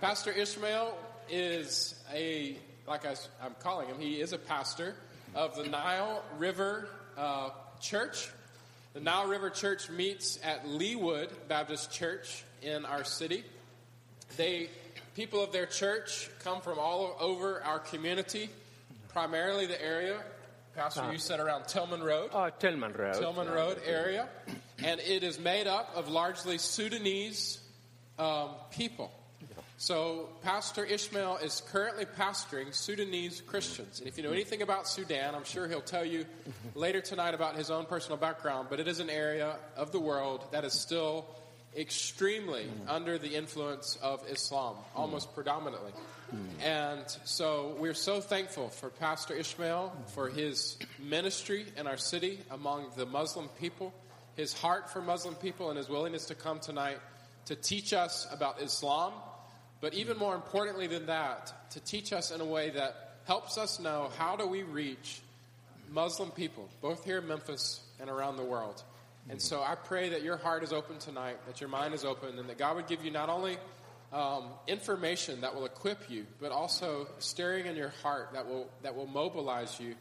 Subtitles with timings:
[0.00, 0.96] Pastor Ishmael
[1.28, 2.56] is a,
[2.88, 3.10] like I,
[3.44, 4.94] am calling him, he is a pastor
[5.34, 6.88] of the Nile River
[7.18, 7.50] uh,
[7.82, 8.30] Church.
[8.94, 13.44] The Nile River Church meets at Leewood Baptist Church in our city.
[14.38, 14.70] They,
[15.14, 18.48] people of their church come from all over our community,
[19.10, 20.18] primarily the area.
[20.74, 22.30] Pastor, you said around Tillman Road.
[22.32, 23.16] Oh, Tillman Road.
[23.16, 24.30] Tillman Road area.
[24.82, 27.60] And it is made up of largely Sudanese
[28.18, 29.12] um, people.
[29.80, 33.98] So, Pastor Ishmael is currently pastoring Sudanese Christians.
[33.98, 36.26] And if you know anything about Sudan, I'm sure he'll tell you
[36.74, 38.66] later tonight about his own personal background.
[38.68, 41.24] But it is an area of the world that is still
[41.74, 45.92] extremely under the influence of Islam, almost predominantly.
[46.62, 52.90] And so we're so thankful for Pastor Ishmael, for his ministry in our city among
[52.98, 53.94] the Muslim people,
[54.36, 56.98] his heart for Muslim people, and his willingness to come tonight
[57.46, 59.14] to teach us about Islam
[59.80, 63.80] but even more importantly than that, to teach us in a way that helps us
[63.80, 65.20] know how do we reach
[65.90, 68.82] Muslim people, both here in Memphis and around the world.
[69.28, 72.38] And so I pray that your heart is open tonight, that your mind is open,
[72.38, 73.58] and that God would give you not only
[74.12, 78.96] um, information that will equip you, but also stirring in your heart that will that
[78.96, 79.94] will mobilize you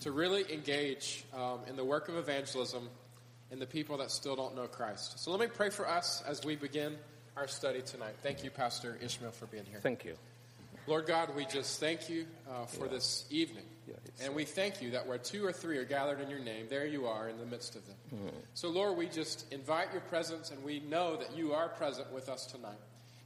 [0.00, 2.88] to really engage um, in the work of evangelism
[3.50, 5.18] in the people that still don't know Christ.
[5.18, 6.96] So let me pray for us as we begin
[7.36, 8.14] our study tonight.
[8.22, 9.78] Thank you, Pastor Ishmael, for being here.
[9.80, 10.16] Thank you.
[10.86, 12.92] Lord God, we just thank you uh, for yeah.
[12.92, 13.64] this evening.
[13.86, 16.66] Yeah, and we thank you that where two or three are gathered in your name,
[16.70, 17.96] there you are in the midst of them.
[18.14, 18.36] Mm-hmm.
[18.54, 22.28] So, Lord, we just invite your presence, and we know that you are present with
[22.28, 22.78] us tonight.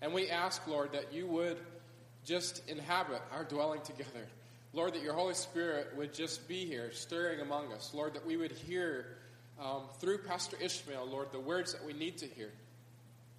[0.02, 1.58] And we ask, Lord, that you would
[2.24, 4.26] just inhabit our dwelling together.
[4.72, 7.92] Lord, that your Holy Spirit would just be here, stirring among us.
[7.94, 9.16] Lord, that we would hear
[9.62, 12.50] um, through Pastor Ishmael, Lord, the words that we need to hear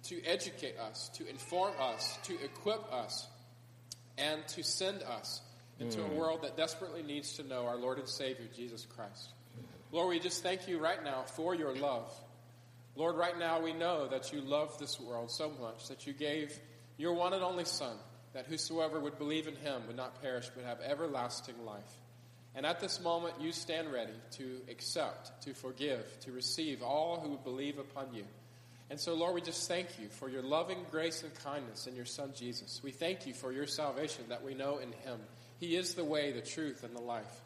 [0.04, 3.28] to educate us, to inform us, to equip us,
[4.18, 5.40] and to send us
[5.78, 6.10] into mm.
[6.10, 9.32] a world that desperately needs to know our Lord and Savior, Jesus Christ.
[9.90, 12.10] Lord, we just thank you right now for your love.
[12.96, 16.58] Lord, right now we know that you love this world so much that you gave
[16.96, 17.96] your one and only Son,
[18.32, 21.98] that whosoever would believe in him would not perish but have everlasting life.
[22.54, 27.30] And at this moment, you stand ready to accept, to forgive, to receive all who
[27.30, 28.24] would believe upon you.
[28.92, 32.04] And so, Lord, we just thank you for your loving grace and kindness in your
[32.04, 32.82] Son Jesus.
[32.84, 35.18] We thank you for your salvation that we know in him.
[35.58, 37.40] He is the way, the truth, and the life.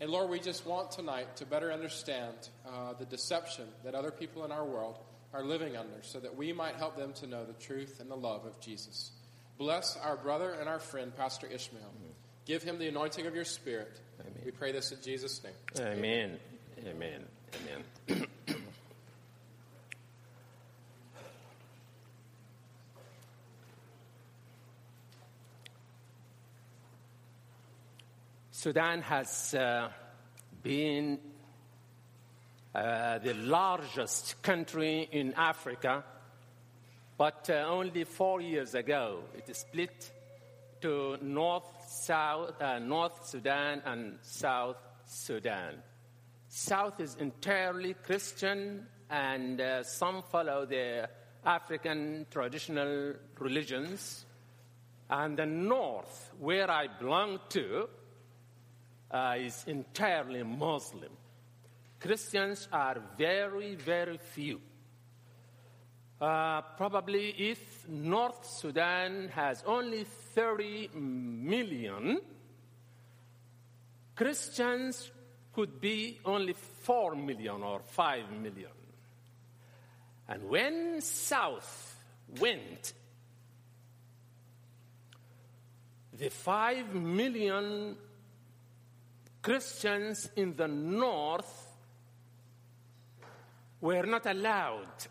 [0.00, 2.32] And Lord, we just want tonight to better understand
[2.66, 4.98] uh, the deception that other people in our world
[5.34, 8.16] are living under so that we might help them to know the truth and the
[8.16, 9.10] love of Jesus.
[9.58, 11.82] Bless our brother and our friend, Pastor Ishmael.
[11.82, 12.14] Amen.
[12.46, 14.00] Give him the anointing of your Spirit.
[14.18, 14.32] Amen.
[14.46, 15.52] We pray this in Jesus' name.
[15.78, 16.38] Amen.
[16.86, 17.26] Amen.
[18.08, 18.26] Amen.
[28.60, 29.88] Sudan has uh,
[30.62, 31.18] been
[32.74, 36.04] uh, the largest country in Africa,
[37.16, 40.12] but uh, only four years ago it split
[40.82, 45.76] to North, South, uh, North Sudan and South Sudan.
[46.46, 51.08] South is entirely Christian, and uh, some follow the
[51.46, 54.26] African traditional religions.
[55.08, 57.88] And the North, where I belong to,
[59.10, 61.10] uh, is entirely Muslim.
[61.98, 64.60] Christians are very, very few.
[66.20, 72.20] Uh, probably if North Sudan has only 30 million,
[74.14, 75.10] Christians
[75.52, 78.70] could be only 4 million or 5 million.
[80.28, 81.96] And when South
[82.38, 82.92] went,
[86.12, 87.96] the 5 million
[89.42, 91.66] Christians in the north
[93.80, 95.06] were not allowed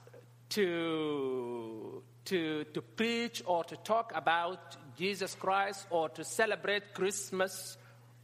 [0.50, 7.78] to, to, to preach or to talk about Jesus Christ or to celebrate Christmas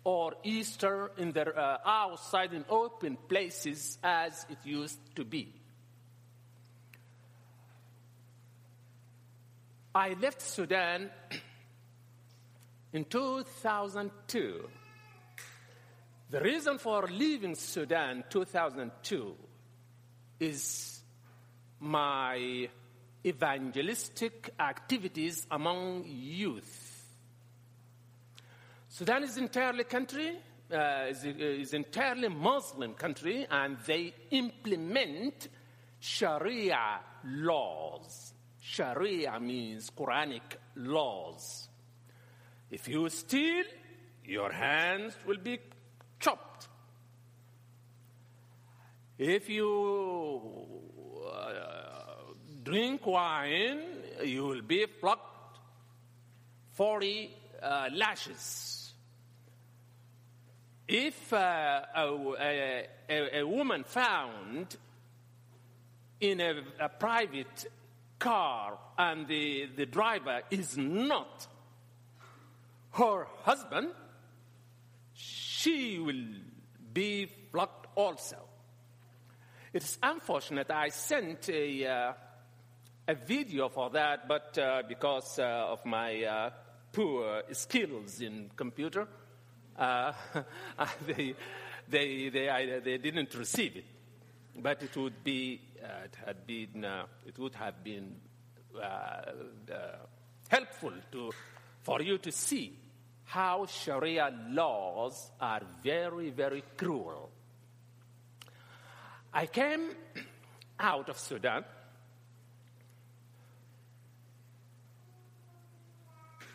[0.03, 5.51] or Easter in their uh, outside in open places as it used to be.
[9.95, 11.09] I left Sudan
[12.93, 14.69] in 2002
[16.29, 19.35] the reason for leaving Sudan 2002
[20.39, 21.01] is
[21.79, 22.67] my
[23.25, 27.03] evangelistic activities among youth.
[28.89, 30.37] Sudan is entirely country,
[30.73, 35.49] uh, is, is entirely Muslim country, and they implement
[35.99, 38.33] Sharia laws.
[38.61, 41.69] Sharia means Quranic laws.
[42.71, 43.65] If you steal,
[44.23, 45.59] your hands will be
[46.25, 46.67] chopped.
[49.17, 50.41] If you
[51.31, 51.53] uh,
[52.63, 53.81] drink wine,
[54.23, 55.59] you will be flogged
[56.73, 57.31] 40
[57.61, 58.93] uh, lashes.
[60.87, 64.75] If uh, a, a, a, woman found
[66.19, 67.65] in a, a private
[68.19, 71.47] car and the, the driver is not
[72.93, 73.89] her husband,
[75.65, 76.25] she will
[76.93, 78.37] be flogged also.
[79.73, 80.69] It is unfortunate.
[80.69, 82.13] I sent a, uh,
[83.07, 86.49] a video for that, but uh, because uh, of my uh,
[86.93, 89.07] poor skills in computer,
[89.77, 90.13] uh,
[91.07, 91.33] they,
[91.89, 93.85] they, they, I, they didn't receive it.
[94.57, 96.85] But it would be, uh, it had been,
[97.25, 98.15] it would have been
[100.47, 101.31] helpful to,
[101.81, 102.84] for you to see
[103.25, 107.29] how Sharia laws are very, very cruel.
[109.33, 109.89] I came
[110.79, 111.65] out of Sudan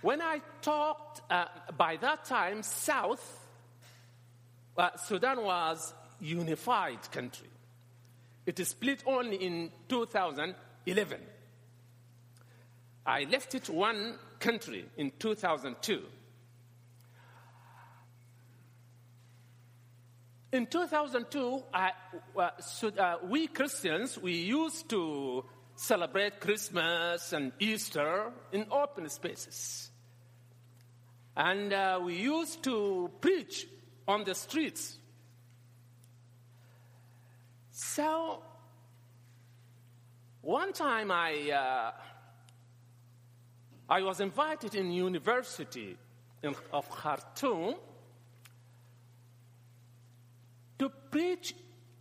[0.02, 1.46] when I talked, uh,
[1.76, 3.46] by that time, South,
[4.76, 7.48] uh, Sudan was unified country.
[8.46, 11.20] It is split only in 2011.
[13.04, 16.02] I left it one country in 2002.
[20.52, 25.44] In 2002, uh, so, uh, we Christians, we used to
[25.76, 29.90] celebrate Christmas and Easter in open spaces.
[31.36, 33.66] And uh, we used to preach
[34.08, 34.98] on the streets.
[37.70, 38.42] So,
[40.42, 41.92] one time I, uh,
[43.88, 45.96] I was invited in university
[46.42, 47.76] in, of Khartoum
[50.78, 51.54] to preach,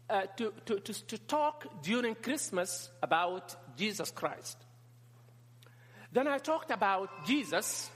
[0.10, 4.58] uh, to, to, to, to talk during Christmas about Jesus Christ.
[6.12, 7.90] Then I talked about Jesus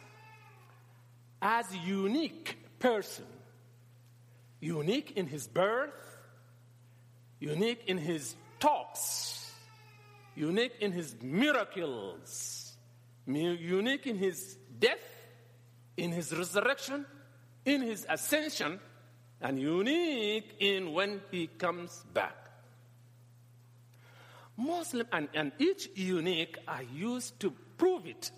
[1.41, 3.25] as a unique person,
[4.59, 5.91] unique in his birth,
[7.39, 9.51] unique in his talks,
[10.35, 12.73] unique in his miracles,
[13.25, 15.03] unique in his death,
[15.97, 17.05] in his resurrection,
[17.65, 18.79] in his ascension,
[19.43, 22.35] and unique in when he comes back.
[24.55, 28.31] Muslim and, and each unique are used to prove it,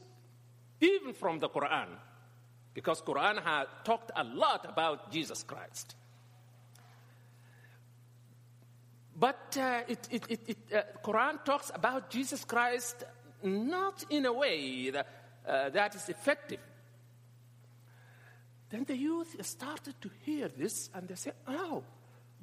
[0.82, 1.88] even from the Quran,
[2.74, 5.96] because Quran has talked a lot about Jesus Christ.
[9.18, 13.04] But uh, it, it, it, it uh, Quran talks about Jesus Christ
[13.44, 15.08] not in a way that,
[15.48, 16.60] uh, that is effective.
[18.76, 21.82] Then the youth started to hear this and they said, Oh,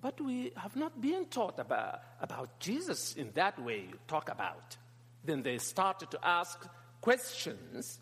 [0.00, 4.78] but we have not been taught about, about Jesus in that way you talk about.
[5.22, 6.66] Then they started to ask
[7.02, 8.00] questions,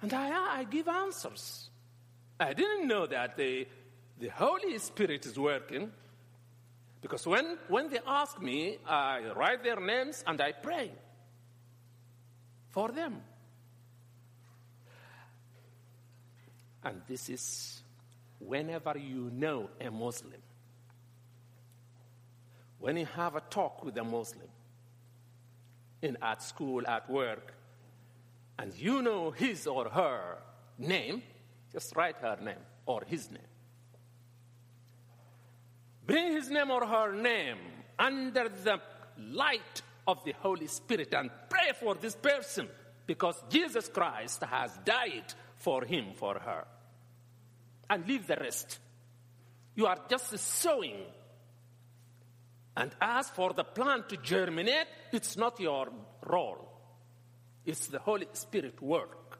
[0.00, 1.68] and I, I give answers.
[2.38, 3.66] I didn't know that the,
[4.20, 5.90] the Holy Spirit is working
[7.00, 10.92] because when, when they ask me, I write their names and I pray
[12.68, 13.20] for them.
[16.84, 17.82] And this is
[18.38, 20.40] whenever you know a Muslim,
[22.78, 24.48] when you have a talk with a Muslim,
[26.02, 27.54] in at school, at work,
[28.58, 30.38] and you know his or her
[30.78, 31.22] name,
[31.72, 33.42] just write her name or his name.
[36.06, 37.58] Bring his name or her name
[37.98, 38.80] under the
[39.18, 42.68] light of the Holy Spirit and pray for this person
[43.06, 46.64] because Jesus Christ has died for him, for her
[47.90, 48.78] and leave the rest.
[49.74, 50.96] You are just sowing.
[52.76, 55.88] And as for the plant to germinate, it's not your
[56.24, 56.68] role.
[57.64, 59.38] It's the Holy Spirit work.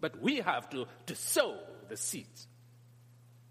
[0.00, 1.56] But we have to, to sow
[1.88, 2.46] the seeds.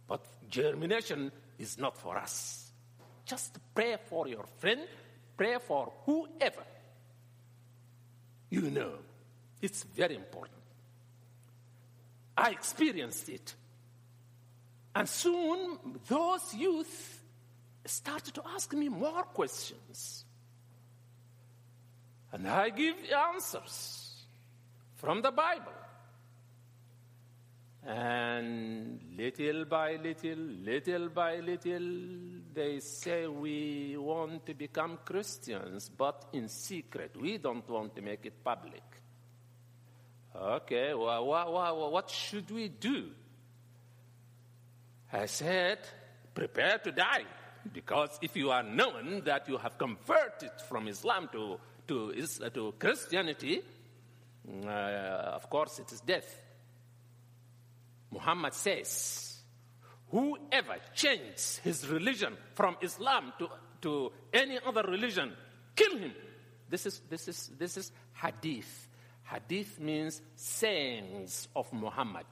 [0.07, 2.71] But germination is not for us.
[3.25, 4.81] Just pray for your friend,
[5.37, 6.63] pray for whoever
[8.49, 8.91] you know.
[9.61, 10.60] It's very important.
[12.37, 13.55] I experienced it.
[14.95, 17.23] And soon, those youth
[17.85, 20.25] started to ask me more questions.
[22.31, 22.95] And I give
[23.33, 24.25] answers
[24.95, 25.73] from the Bible.
[27.83, 36.27] And little by little, little by little, they say we want to become Christians, but
[36.33, 37.15] in secret.
[37.19, 38.83] We don't want to make it public.
[40.35, 43.11] Okay, well, what, what, what should we do?
[45.11, 45.79] I said,
[46.33, 47.25] prepare to die.
[47.73, 52.13] Because if you are known that you have converted from Islam to, to,
[52.53, 53.61] to Christianity,
[54.65, 56.41] uh, of course it is death.
[58.09, 59.41] Muhammad says,
[60.09, 63.47] whoever changes his religion from Islam to,
[63.81, 65.33] to any other religion,
[65.75, 66.13] kill him.
[66.67, 68.87] This is, this is, this is hadith.
[69.31, 72.25] Hadith means sayings of Muhammad.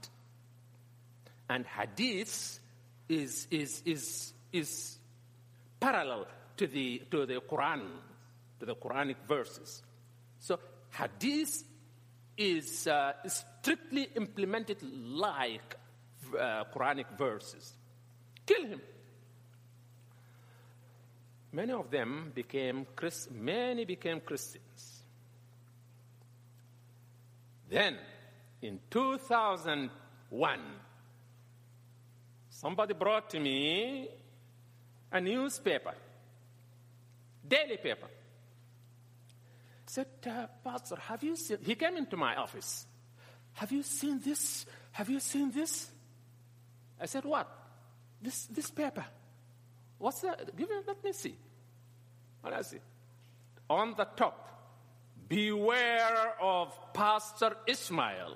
[1.50, 2.60] And hadith
[3.08, 4.98] is, is, is, is
[5.80, 6.28] parallel
[6.58, 7.84] to the, to the Quran,
[8.60, 9.82] to the Quranic verses.
[10.40, 10.60] So
[10.92, 11.64] hadith
[12.38, 15.76] is uh, strictly implemented like
[16.38, 17.74] uh, Quranic verses.
[18.46, 18.82] Kill him.
[21.54, 24.99] Many of them became Christ- many became Christians.
[27.70, 27.98] Then,
[28.62, 30.60] in 2001,
[32.50, 34.10] somebody brought to me
[35.12, 35.94] a newspaper,
[37.48, 38.08] daily paper.
[39.86, 41.58] Said, uh, Pastor, have you seen?
[41.64, 42.86] He came into my office.
[43.54, 44.66] Have you seen this?
[44.92, 45.90] Have you seen this?
[47.00, 47.50] I said, What?
[48.22, 49.06] This, this paper.
[49.98, 50.56] What's that?
[50.56, 51.36] Give me, let me see.
[52.42, 52.80] What I see?
[53.70, 54.59] On the top,
[55.30, 58.36] beware of Pastor Ismail.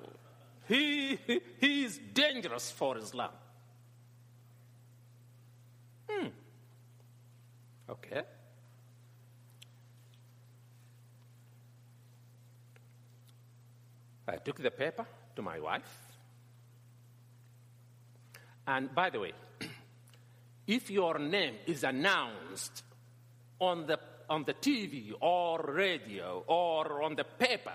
[0.66, 1.18] He,
[1.58, 3.32] he is dangerous for Islam.
[6.08, 6.28] Hmm.
[7.90, 8.22] Okay.
[14.26, 15.04] I took the paper
[15.36, 15.98] to my wife.
[18.66, 19.32] And by the way,
[20.66, 22.82] if your name is announced
[23.60, 23.98] on the,
[24.28, 27.72] on the TV or radio or on the paper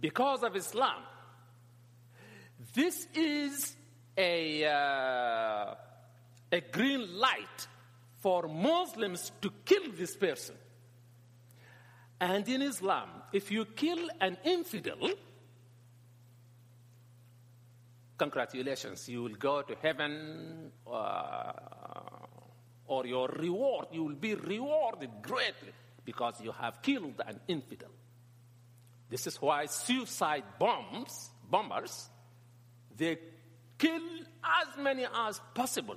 [0.00, 1.02] because of Islam,
[2.74, 3.74] this is
[4.18, 5.74] a, uh,
[6.52, 7.68] a green light
[8.18, 10.56] for Muslims to kill this person.
[12.20, 15.10] And in Islam, if you kill an infidel,
[18.18, 21.52] congratulations, you will go to heaven, uh,
[22.94, 25.72] or your reward, you will be rewarded greatly
[26.04, 27.90] because you have killed an infidel.
[29.10, 32.08] This is why suicide bombs, bombers,
[32.96, 33.18] they
[33.78, 34.02] kill
[34.44, 35.96] as many as possible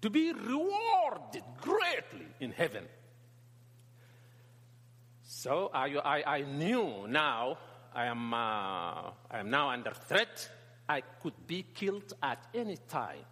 [0.00, 2.84] to be rewarded greatly in heaven.
[5.22, 7.58] So I, I, I knew now
[7.94, 10.50] I am, uh, I am now under threat.
[10.88, 13.24] I could be killed at any time.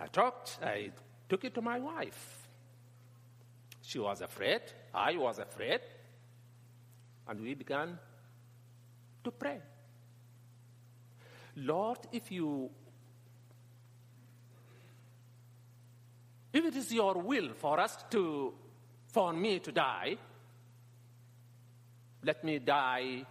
[0.00, 0.90] I talked, I
[1.28, 2.48] took it to my wife.
[3.82, 4.60] She was afraid,
[4.94, 5.80] I was afraid,
[7.26, 7.98] and we began
[9.24, 9.60] to pray.
[11.56, 12.70] Lord, if you
[16.52, 18.54] if it is your will for us to
[19.06, 20.16] for me to die,
[22.22, 23.24] let me die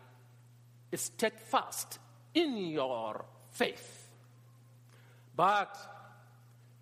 [0.93, 1.99] steadfast
[2.33, 4.09] in your faith.
[5.35, 5.96] But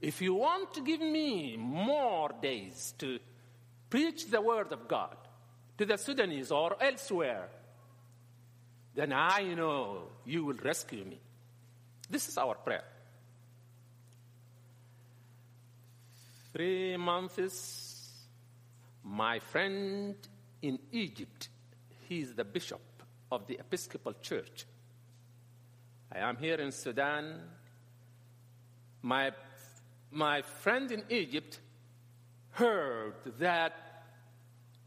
[0.05, 3.17] if you want to give me more days to
[3.89, 5.17] preach the word of God
[5.79, 7.49] to the Sudanese or elsewhere,
[8.93, 11.19] then I know you will rescue me.
[12.07, 12.83] This is our prayer.
[16.53, 18.11] Three months,
[19.03, 20.15] my friend
[20.61, 21.49] in Egypt,
[22.07, 24.67] he is the bishop of the Episcopal Church.
[26.11, 27.41] I am here in Sudan.
[29.01, 29.31] My,
[30.15, 31.59] my friend in Egypt
[32.51, 33.73] heard that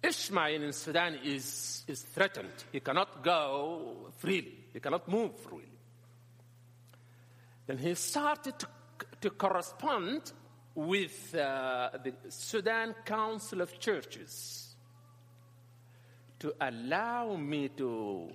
[0.03, 2.53] Ishmael in Sudan is, is threatened.
[2.73, 5.65] He cannot go freely, he cannot move freely.
[7.67, 8.67] Then he started to,
[9.21, 10.33] to correspond
[10.75, 14.75] with uh, the Sudan Council of Churches
[16.39, 18.31] to allow me to,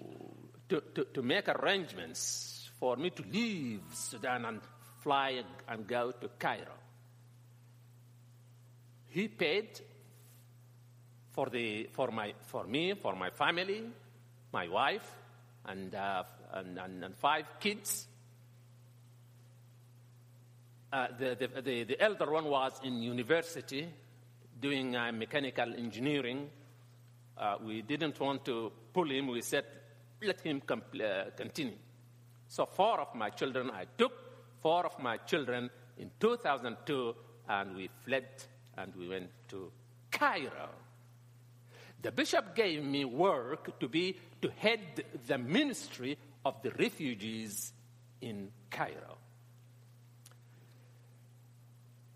[0.70, 4.62] to, to, to, make arrangements for me to leave Sudan and
[5.00, 6.83] fly and go to Cairo.
[9.14, 9.80] He paid
[11.34, 13.84] for, the, for, my, for me, for my family,
[14.52, 15.08] my wife,
[15.66, 18.08] and, uh, and, and, and five kids.
[20.92, 23.88] Uh, the, the, the, the, elder one was in university
[24.60, 26.50] doing uh, mechanical engineering.
[27.38, 29.28] Uh, we didn't want to pull him.
[29.28, 29.66] We said,
[30.24, 30.76] let him uh,
[31.38, 31.76] continue.
[32.48, 34.14] So, four of my children, I took
[34.60, 37.16] four of my children in 2002,
[37.48, 38.26] and we fled
[38.78, 39.72] and we went to
[40.12, 40.70] Cairo.
[42.02, 47.72] The bishop gave me work to be to head the ministry of the refugees
[48.22, 49.18] in Cairo.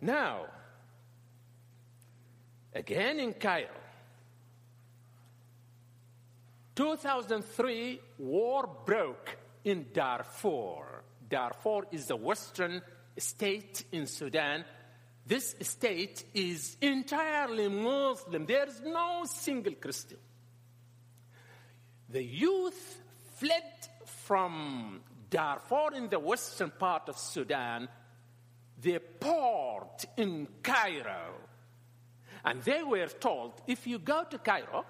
[0.01, 0.45] Now,
[2.73, 3.69] again in Cairo,
[6.75, 11.03] 2003 war broke in Darfur.
[11.27, 12.81] Darfur is the western
[13.17, 14.63] state in Sudan
[15.27, 18.45] this state is entirely Muslim.
[18.45, 20.19] There is no single Christian.
[22.09, 23.01] The youth
[23.35, 27.89] fled from Darfur in the western part of Sudan.
[28.79, 31.33] They poured in Cairo.
[32.45, 34.85] And they were told if you go to Cairo,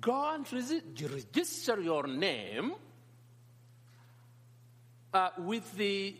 [0.00, 2.74] go and register your name
[5.12, 6.14] uh, with the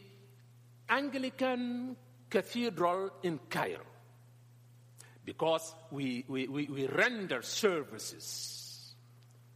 [0.88, 1.94] Anglican
[2.30, 3.84] cathedral in Cairo
[5.24, 8.94] because we, we, we, we, render services.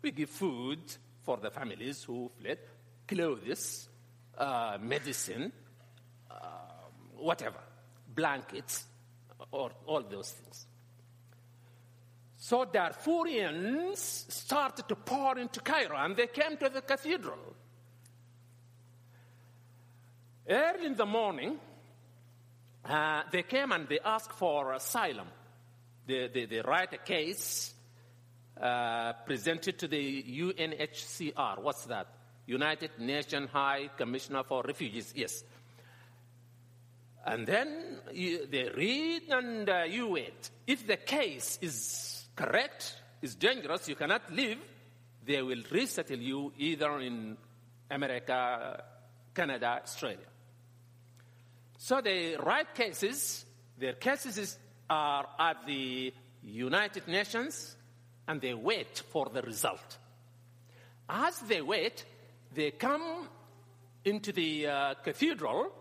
[0.03, 0.81] We give food
[1.23, 2.59] for the families who fled,
[3.09, 3.89] clothes,
[4.37, 5.53] uh, medicine,
[6.31, 6.35] uh,
[7.17, 7.61] whatever,
[8.15, 8.85] blankets,
[9.51, 10.67] or all those things.
[12.37, 17.39] So Darfurians started to pour into Cairo and they came to the cathedral.
[20.47, 21.59] Early in the morning,
[22.89, 25.29] uh, they came and they asked for asylum.
[26.07, 27.73] They, they, they write a case
[28.61, 31.63] uh, presented to the UNHCR.
[31.63, 32.07] What's that?
[32.47, 35.13] United Nations High Commissioner for Refugees.
[35.17, 35.43] Yes.
[37.27, 40.51] And then you, they read and uh, you wait.
[40.67, 44.59] If the case is correct, is dangerous, you cannot leave,
[45.25, 47.39] they will resettle you either in
[47.91, 48.85] America,
[49.35, 50.27] Canada, Australia.
[51.85, 53.45] So they write cases.
[53.77, 57.77] Their cases are at the United Nations
[58.27, 59.99] and they wait for the result.
[61.11, 62.07] As they wait,
[62.55, 63.29] they come
[64.03, 65.73] into the uh, cathedral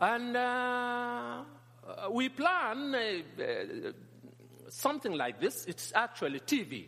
[0.00, 1.42] and uh,
[2.10, 3.92] we plan uh, uh
[4.70, 5.66] something like this.
[5.66, 6.86] It's actually TV.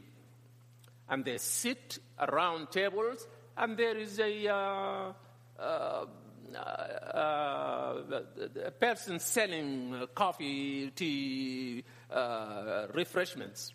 [1.11, 5.13] And they sit around tables and there is a uh,
[5.59, 6.07] uh, uh,
[6.55, 13.73] a person selling coffee, tea, uh, refreshments.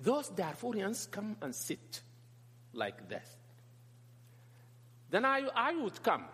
[0.00, 2.00] Those Darfurians come and sit
[2.72, 3.26] like that.
[5.10, 6.24] Then I, I would come.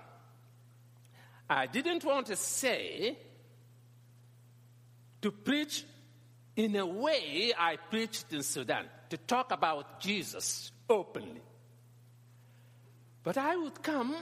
[1.48, 3.18] I didn't want to say
[5.22, 5.85] to preach
[6.56, 11.42] in a way I preached in Sudan, to talk about Jesus openly.
[13.22, 14.16] But I would come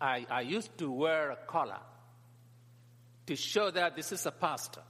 [0.00, 1.80] I, I used to wear a collar
[3.26, 4.82] to show that this is a pastor.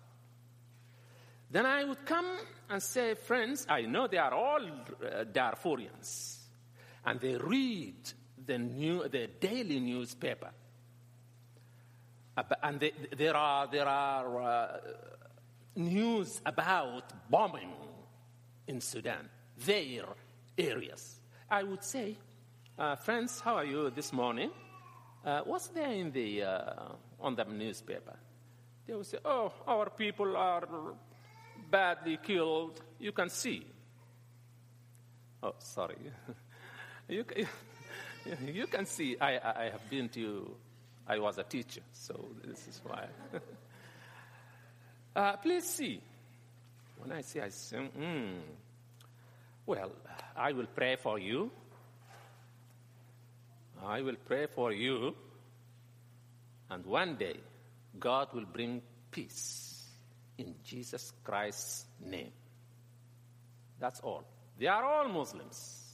[1.50, 2.26] Then I would come
[2.68, 6.36] and say, Friends, I know they are all uh, Darfurians,
[7.04, 7.96] and they read
[8.46, 10.50] the, new, the daily newspaper.
[12.62, 14.76] And they, there are, there are uh,
[15.74, 17.72] news about bombing
[18.68, 19.28] in Sudan,
[19.64, 20.04] their
[20.56, 21.18] areas.
[21.50, 22.16] I would say,
[22.78, 24.50] uh, Friends, how are you this morning?
[25.24, 26.72] Uh, what's there in the, uh,
[27.20, 28.16] on the newspaper?
[28.86, 30.66] They will say, oh, our people are
[31.70, 32.80] badly killed.
[32.98, 33.66] You can see.
[35.42, 35.96] Oh, sorry.
[37.08, 37.24] you,
[38.46, 39.16] you can see.
[39.20, 40.50] I, I have been to,
[41.06, 43.06] I was a teacher, so this is why.
[45.16, 46.00] uh, please see.
[46.98, 48.38] When I say, I say, mm,
[49.66, 49.92] well,
[50.36, 51.50] I will pray for you
[53.84, 55.14] I will pray for you,
[56.70, 57.36] and one day
[57.98, 59.86] God will bring peace
[60.36, 62.32] in Jesus Christ's name.
[63.78, 64.24] That's all.
[64.58, 65.84] They are all Muslims.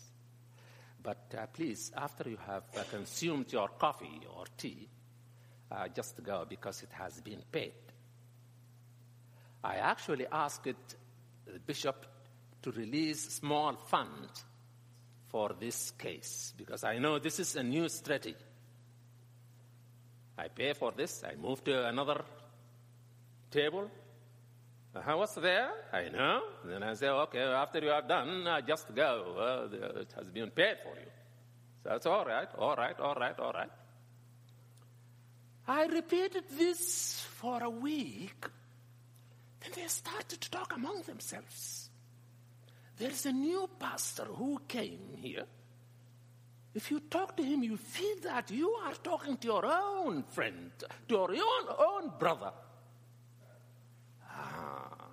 [1.03, 4.88] But uh, please, after you have uh, consumed your coffee or tea,
[5.70, 7.73] uh, just go because it has been paid.
[9.62, 12.07] I actually asked the bishop
[12.62, 14.29] to release small fund
[15.35, 18.37] for this case because I know this is a new strategy.
[20.38, 22.23] I pay for this, I move to another
[23.51, 23.90] table.
[24.94, 25.73] I was there?
[25.92, 26.40] I know.
[26.64, 29.66] Then I say, okay, after you are done, I just go.
[29.73, 31.11] Uh, it has been paid for you.
[31.83, 33.70] So that's all right, all right, all right, all right.
[35.66, 38.47] I repeated this for a week.
[39.62, 41.84] Then they started to talk among themselves.
[42.96, 45.44] There's a new pastor who came here.
[46.74, 50.72] If you talk to him, you feel that you are talking to your own friend,
[51.09, 52.50] to your own, own brother.
[54.28, 55.07] Ah.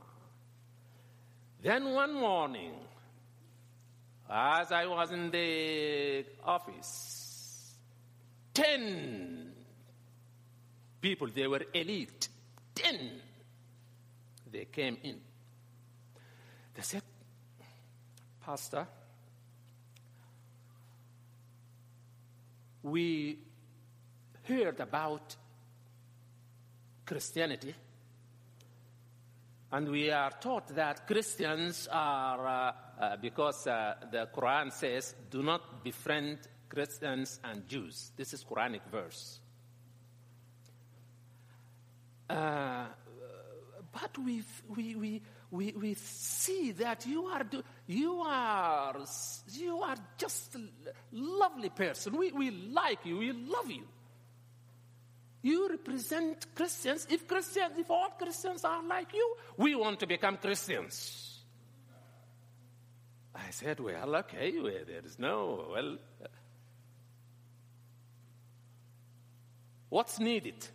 [1.62, 2.74] Then one morning,
[4.28, 7.76] as I was in the office,
[8.56, 9.52] 10
[11.00, 12.28] people, they were elite,
[12.74, 13.12] 10,
[14.52, 15.20] they came in.
[16.74, 17.04] They said,
[18.44, 18.88] Pastor,
[22.84, 23.38] we
[24.44, 25.36] heard about
[27.06, 27.76] Christianity,
[29.72, 35.44] and we are taught that Christians are, uh, uh, because uh, the Quran says, do
[35.44, 38.12] not befriend Christians and Jews.
[38.18, 39.40] This is Quranic verse.
[42.28, 42.86] Uh,
[43.92, 44.42] but we,
[44.76, 47.44] we, we, we, we see that you are,
[47.86, 48.96] you are,
[49.52, 50.62] you are just a
[51.12, 52.18] lovely person.
[52.18, 53.18] We, we like you.
[53.18, 53.84] We love you.
[55.42, 57.06] You represent Christians.
[57.10, 61.40] If Christians, if all Christians are like you, we want to become Christians.
[63.36, 65.98] I said, well, okay, well, there is no, well,
[69.90, 70.68] what's needed?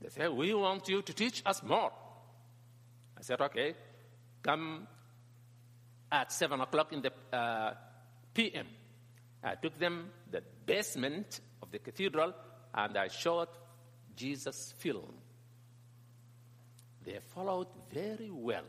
[0.00, 1.92] They said, we want you to teach us more.
[3.18, 3.74] I said, okay,
[4.44, 4.86] come
[6.12, 7.74] at 7 o'clock in the uh,
[8.32, 8.66] p.m.
[9.42, 12.32] I took them the basement of the cathedral
[12.72, 13.48] and I showed
[14.14, 15.14] Jesus film.
[17.04, 18.64] They followed very well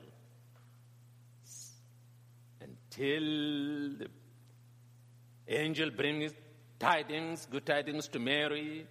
[2.59, 4.07] until the
[5.47, 6.33] angel brings
[6.79, 8.85] tidings, good tidings to Mary,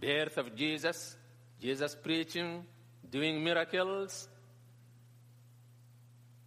[0.00, 1.16] birth of Jesus,
[1.60, 2.64] Jesus preaching,
[3.08, 4.28] doing miracles,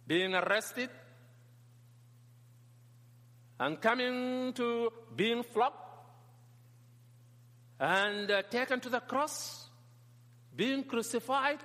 [0.06, 0.90] being arrested,
[3.58, 5.76] and coming to being flogged,
[7.80, 9.68] and uh, taken to the cross,
[10.54, 11.58] being crucified,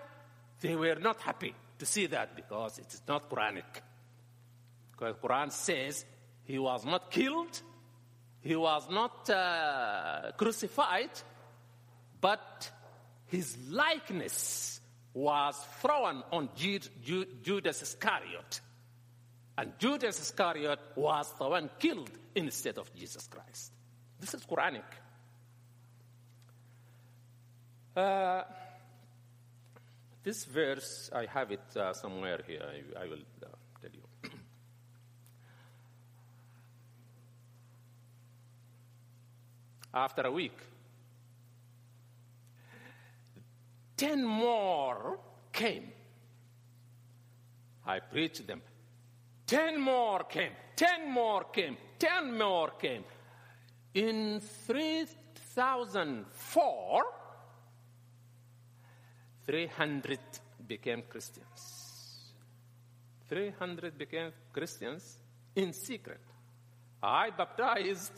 [0.62, 3.82] they were not happy to see that because it is not Quranic.
[4.92, 6.06] Because Quran says
[6.44, 7.62] he was not killed,
[8.42, 11.12] he was not uh, crucified,
[12.20, 12.72] but
[13.28, 14.79] his likeness
[15.14, 18.62] was thrown on Judas Iscariot.
[19.58, 23.72] And Judas Iscariot was the one killed instead of Jesus Christ.
[24.20, 24.84] This is Quranic.
[27.96, 28.44] Uh,
[30.24, 32.62] this verse, I have it uh, somewhere here.
[32.64, 33.48] I, I will uh,
[33.82, 34.30] tell you.
[39.94, 40.58] After a week,
[44.00, 45.20] ten more
[45.52, 45.92] came.
[47.86, 48.62] I preached them.
[49.46, 50.54] Ten more came.
[50.76, 51.78] Ten more came.
[51.98, 53.04] Ten more came.
[53.94, 57.04] In 3004,
[59.46, 60.20] 300
[60.66, 62.32] became Christians.
[63.28, 65.18] 300 became Christians
[65.56, 66.22] in secret.
[67.04, 68.14] I baptized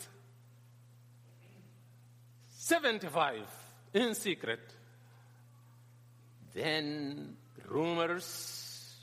[2.50, 3.48] 75
[3.94, 4.76] in secret.
[6.53, 7.37] Then
[7.67, 8.95] rumors.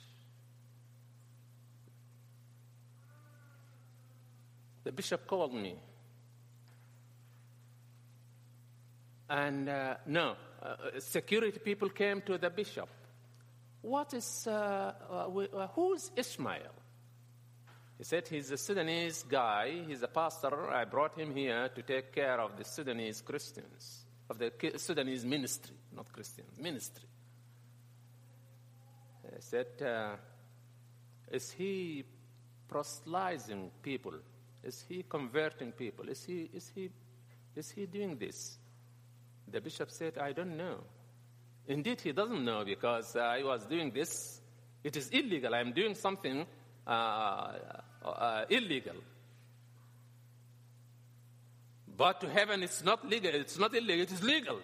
[4.84, 5.76] The bishop called me.
[9.30, 12.88] And uh, no, uh, security people came to the bishop.
[13.82, 16.72] What is, uh, uh, uh, who's Ismail?
[17.98, 20.70] He said he's a Sudanese guy, he's a pastor.
[20.70, 25.76] I brought him here to take care of the Sudanese Christians, of the Sudanese ministry,
[25.94, 27.04] not Christians, ministry.
[29.34, 30.16] I said, uh,
[31.30, 32.04] Is he
[32.68, 34.14] proselytizing people?
[34.62, 36.08] Is he converting people?
[36.08, 36.90] Is he, is he,
[37.54, 38.58] is he doing this?
[39.50, 40.78] The bishop said, I don't know.
[41.66, 44.40] Indeed, he doesn't know because uh, I was doing this.
[44.82, 45.54] It is illegal.
[45.54, 46.46] I'm doing something
[46.86, 47.52] uh,
[48.04, 48.94] uh, illegal.
[51.96, 53.34] But to heaven, it's not legal.
[53.34, 54.02] It's not illegal.
[54.02, 54.60] It is legal.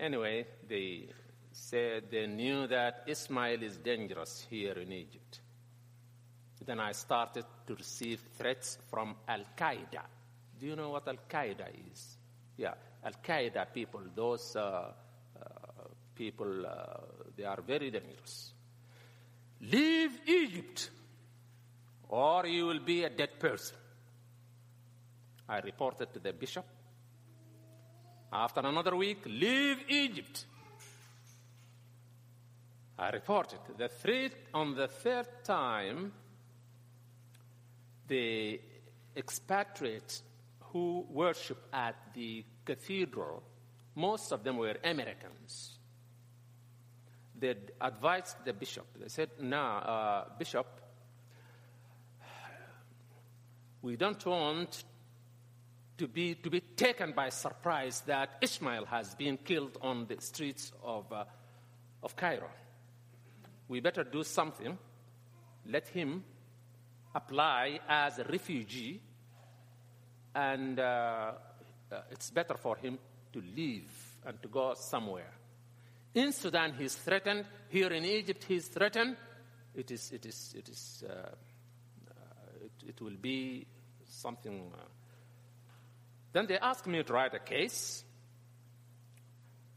[0.00, 1.08] Anyway, they
[1.52, 5.40] said they knew that Ismail is dangerous here in Egypt.
[6.64, 10.02] Then I started to receive threats from Al Qaeda
[10.60, 12.18] do you know what Al Qaeda is?
[12.58, 15.42] Yeah, Al Qaeda people, those uh, uh,
[16.14, 17.00] people, uh,
[17.34, 18.52] they are very dangerous.
[19.62, 20.90] Leave Egypt
[22.08, 23.76] or you will be a dead person.
[25.48, 26.66] I reported to the bishop.
[28.32, 30.46] After another week, leave Egypt.
[32.98, 33.58] I reported.
[33.76, 36.12] The three, on the third time,
[38.06, 38.60] the
[39.16, 40.22] expatriates
[40.72, 43.42] who worship at the cathedral,
[43.96, 45.78] most of them were Americans.
[47.36, 48.86] They advised the bishop.
[48.96, 50.66] They said, "No, uh, bishop,
[53.82, 54.84] we don't want
[56.00, 60.72] to be, to be taken by surprise that Ishmael has been killed on the streets
[60.82, 61.24] of, uh,
[62.02, 62.48] of Cairo.
[63.68, 64.78] We better do something.
[65.66, 66.24] Let him
[67.14, 68.98] apply as a refugee,
[70.34, 71.32] and uh,
[71.92, 72.98] uh, it's better for him
[73.34, 73.90] to leave
[74.24, 75.34] and to go somewhere.
[76.14, 77.44] In Sudan, he's threatened.
[77.68, 79.18] Here in Egypt, he's threatened.
[79.74, 83.66] It is, it is, it is, uh, uh it, it, will be
[84.08, 84.72] something.
[86.32, 88.04] Then they asked me to write a case.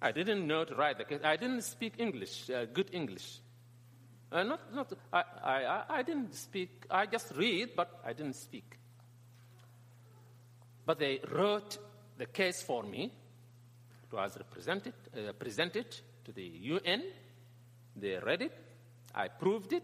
[0.02, 1.22] I didn't know to write the case.
[1.24, 3.40] I didn't speak English, uh, good English.
[4.32, 8.78] Uh, not, not, I, I, I didn't speak, I just read, but I didn't speak.
[10.86, 11.78] But they wrote
[12.18, 13.14] the case for me.
[14.04, 15.86] It was represented, uh, presented
[16.26, 17.04] to the UN.
[17.96, 18.58] They read it.
[19.16, 19.84] I proved it.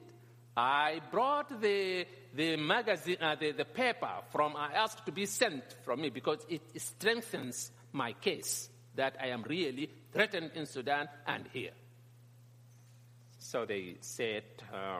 [0.59, 5.63] I brought the, the magazine, uh, the, the paper from, I asked to be sent
[5.85, 11.47] from me because it strengthens my case that I am really threatened in Sudan and
[11.53, 11.71] here.
[13.37, 14.43] So they said,
[14.73, 14.99] uh,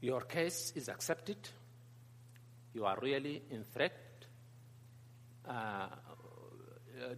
[0.00, 1.36] Your case is accepted.
[2.72, 3.92] You are really in threat.
[5.46, 5.88] Uh,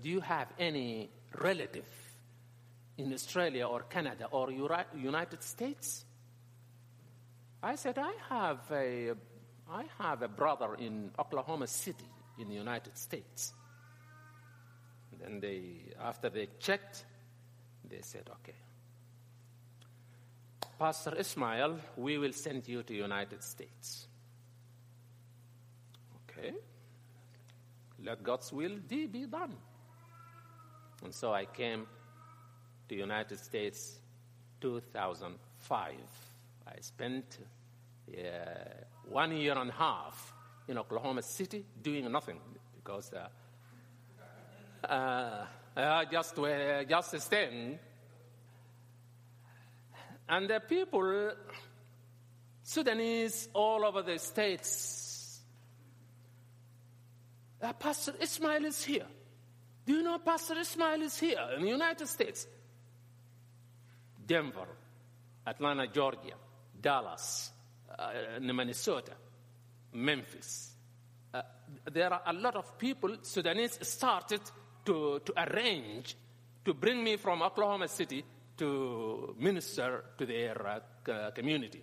[0.03, 2.06] do you have any relative
[2.99, 6.05] in Australia or Canada or United States?
[7.63, 9.13] I said, I have a,
[9.71, 13.53] I have a brother in Oklahoma City in the United States.
[15.11, 17.05] And then they, after they checked,
[17.89, 18.57] they said, okay.
[20.79, 24.07] Pastor Ismail, we will send you to United States.
[26.31, 26.53] Okay.
[28.05, 29.57] Let God's will be done.
[31.03, 31.87] And so I came
[32.88, 33.99] to United States
[34.61, 35.94] 2005.
[36.66, 37.38] I spent
[38.09, 38.20] uh,
[39.09, 40.33] one year and a half
[40.68, 42.38] in Oklahoma City doing nothing
[42.77, 43.29] because uh,
[44.87, 45.46] uh,
[45.77, 47.79] uh just, uh, just staying
[50.29, 51.33] and the people,
[52.62, 55.40] Sudanese all over the states,
[57.62, 59.07] uh, Pastor Ismail is here.
[59.87, 62.46] Do you know Pastor Ismail is here in the United States?
[64.27, 64.67] Denver,
[65.47, 66.35] Atlanta, Georgia,
[66.81, 67.51] Dallas,
[67.99, 69.12] uh, Minnesota,
[69.93, 70.73] Memphis.
[71.33, 71.43] Uh,
[71.93, 74.41] there are a lot of people, Sudanese started
[74.85, 76.17] to, to arrange
[76.65, 78.25] to bring me from Oklahoma City
[78.57, 81.83] to minister to their uh, community.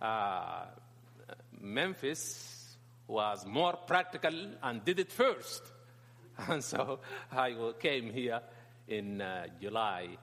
[0.00, 0.66] Uh,
[1.60, 5.62] Memphis was more practical and did it first.
[6.48, 6.98] And so
[7.30, 8.40] I came here
[8.88, 10.16] in uh, July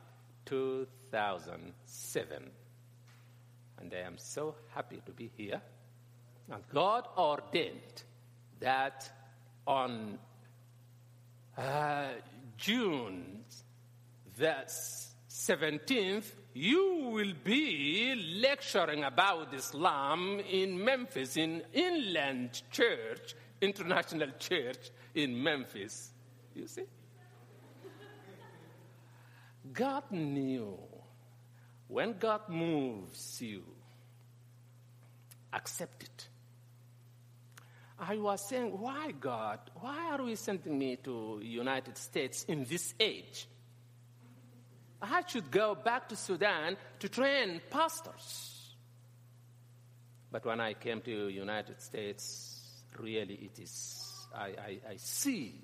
[0.46, 2.52] 2007.
[3.80, 5.62] And I am so happy to be here.
[6.52, 8.04] And God ordained
[8.60, 9.10] that
[9.66, 10.20] on
[11.58, 12.08] uh,
[12.58, 13.44] June
[14.38, 14.56] the
[15.30, 25.42] 17th, you will be lecturing about Islam in Memphis, in Inland Church, International Church in
[25.42, 26.12] Memphis.
[26.54, 26.84] You see?
[29.74, 30.78] God knew
[31.88, 33.64] when God moves you,
[35.54, 36.28] accept it.
[38.00, 39.60] I was saying, why God?
[39.76, 43.48] Why are we sending me to United States in this age?
[45.02, 48.76] I should go back to Sudan to train pastors.
[50.32, 55.62] But when I came to United States, really it is, I, I, I see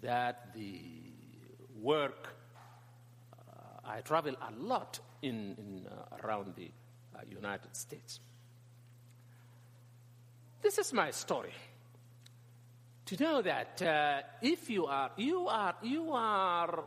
[0.00, 0.80] that the
[1.80, 2.35] work,
[3.86, 6.70] I travel a lot in, in uh, around the
[7.14, 8.20] uh, United States.
[10.60, 11.52] This is my story.
[13.06, 16.84] To know that uh, if you are, you are, you are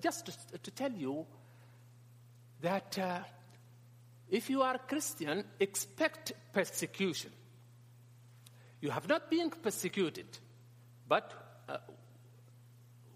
[0.00, 1.26] just to, to, tell you
[2.62, 2.98] that
[4.30, 7.30] if you are Christian, expect persecution.
[8.80, 10.26] You have not been persecuted,
[11.06, 11.76] but uh,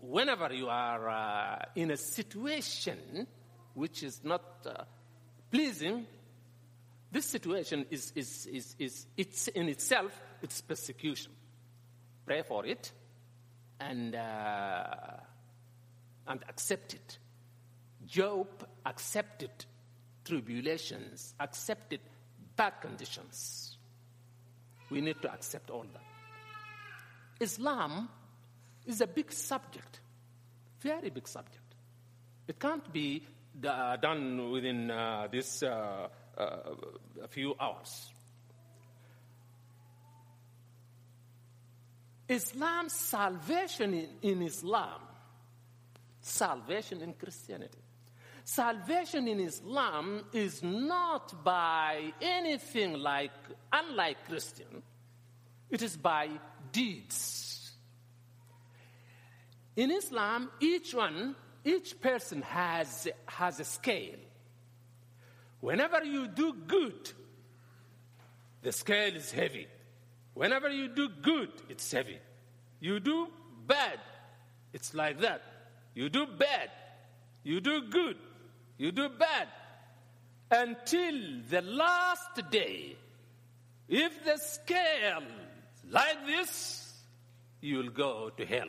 [0.09, 3.27] whenever you are uh, in a situation
[3.75, 4.85] which is not uh,
[5.51, 6.07] pleasing,
[7.11, 11.33] this situation is, is, is, is it's in itself, it's persecution.
[12.27, 12.91] Pray for it
[13.81, 14.85] and uh,
[16.27, 17.19] and accept it.
[18.07, 18.49] Job
[18.87, 19.51] accepted
[20.25, 22.01] tribulations, accepted
[22.57, 23.77] bad conditions.
[24.91, 26.03] We need to accept all that.
[27.41, 28.09] Islam
[28.87, 30.01] is a big subject,
[30.81, 31.61] very big subject.
[32.47, 33.23] It can't be
[33.61, 36.57] done within uh, this uh, uh,
[37.23, 38.11] a few hours.
[42.29, 45.01] Islam, salvation in, in Islam,
[46.21, 47.79] salvation in Christianity.
[48.45, 53.33] Salvation in Islam is not by anything like,
[53.73, 54.83] unlike Christian,
[55.71, 56.29] it is by
[56.73, 57.44] deeds.
[59.77, 61.35] In Islam, each one,
[61.65, 64.19] each person has, has a scale.
[65.61, 67.11] Whenever you do good,
[68.63, 69.67] the scale is heavy.
[70.35, 72.19] Whenever you do good, it's heavy.
[72.81, 73.29] You do
[73.67, 73.99] bad,
[74.73, 75.43] it's like that.
[75.95, 76.71] You do bad,
[77.43, 78.17] you do good,
[78.79, 79.49] you do bad.
[80.51, 81.15] Until
[81.49, 82.97] the last day,
[83.89, 85.23] if the scale
[85.91, 86.93] like this,
[87.61, 88.69] you will go to hell.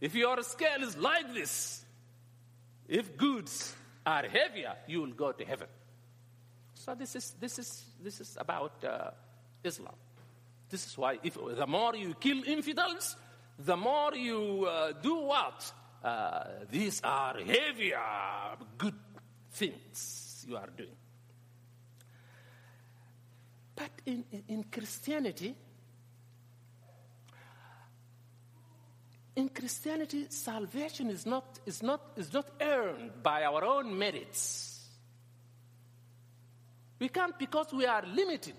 [0.00, 1.84] If your scale is like this,
[2.88, 3.74] if goods
[4.06, 5.68] are heavier, you will go to heaven.
[6.74, 9.10] So this is this is this is about uh,
[9.64, 9.94] Islam.
[10.70, 13.16] This is why if the more you kill infidels,
[13.58, 15.72] the more you uh, do what?
[16.02, 17.98] Uh, these are heavier
[18.76, 18.94] good
[19.50, 20.96] things you are doing.
[23.74, 25.54] But in, in Christianity,
[29.38, 34.84] in Christianity, salvation is not, is, not, is not earned by our own merits.
[36.98, 38.56] We can't because we are limited.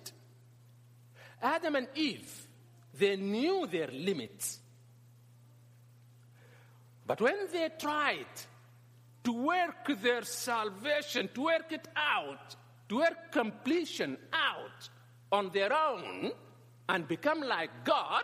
[1.41, 2.47] Adam and Eve,
[2.97, 4.57] they knew their limits.
[7.05, 8.35] But when they tried
[9.25, 12.55] to work their salvation, to work it out,
[12.87, 14.89] to work completion out
[15.29, 16.31] on their own
[16.87, 18.23] and become like God,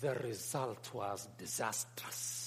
[0.00, 2.44] the result was disastrous.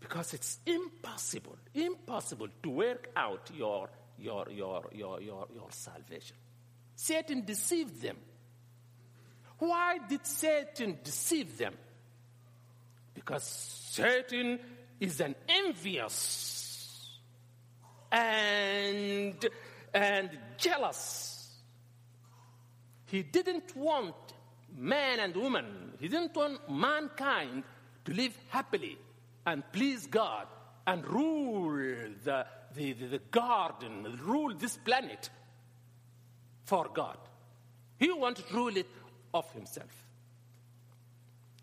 [0.00, 6.36] Because it's impossible, impossible to work out your your, your, your, your, your salvation.
[6.96, 8.16] Satan deceived them.
[9.58, 11.74] Why did Satan deceive them?
[13.14, 14.58] Because Satan
[15.00, 17.18] is an envious
[18.10, 19.46] and,
[19.94, 21.37] and jealous.
[23.10, 24.14] He didn't want
[24.76, 27.64] man and woman, he didn't want mankind
[28.04, 28.98] to live happily
[29.46, 30.46] and please God
[30.86, 31.72] and rule
[32.22, 35.30] the, the, the, the garden, rule this planet
[36.64, 37.16] for God.
[37.98, 38.86] He wanted to rule it
[39.32, 39.90] of himself.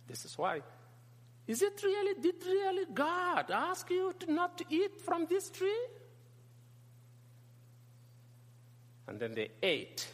[0.08, 0.62] This is why.
[1.47, 5.86] Is it really, did really God ask you to not to eat from this tree?
[9.08, 10.08] And then they ate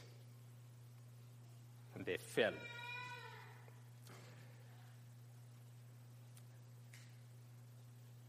[2.11, 2.51] they fell.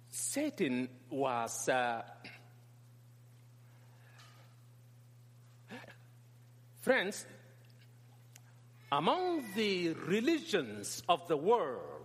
[0.09, 2.03] Satan was uh,
[6.81, 7.27] Friends,
[8.90, 12.05] among the religions of the world,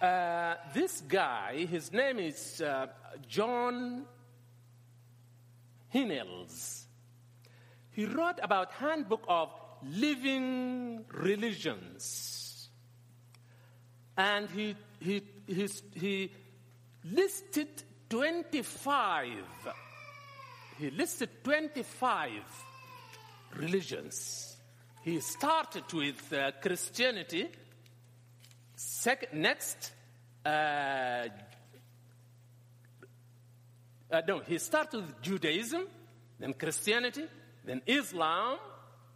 [0.00, 2.86] uh, this guy, his name is uh,
[3.28, 4.04] John
[5.92, 6.85] Hinnells.
[7.96, 9.50] He wrote about handbook of
[9.82, 12.68] living religions,
[14.16, 16.30] and he he he, he
[17.02, 19.74] listed twenty five
[20.78, 22.30] he listed 25
[23.56, 24.56] religions.
[25.02, 27.48] He started with uh, Christianity.
[28.74, 29.92] Second, next,
[30.44, 31.28] uh,
[34.10, 35.86] uh, no, he started with Judaism,
[36.38, 37.24] then Christianity,
[37.66, 38.58] then Islam,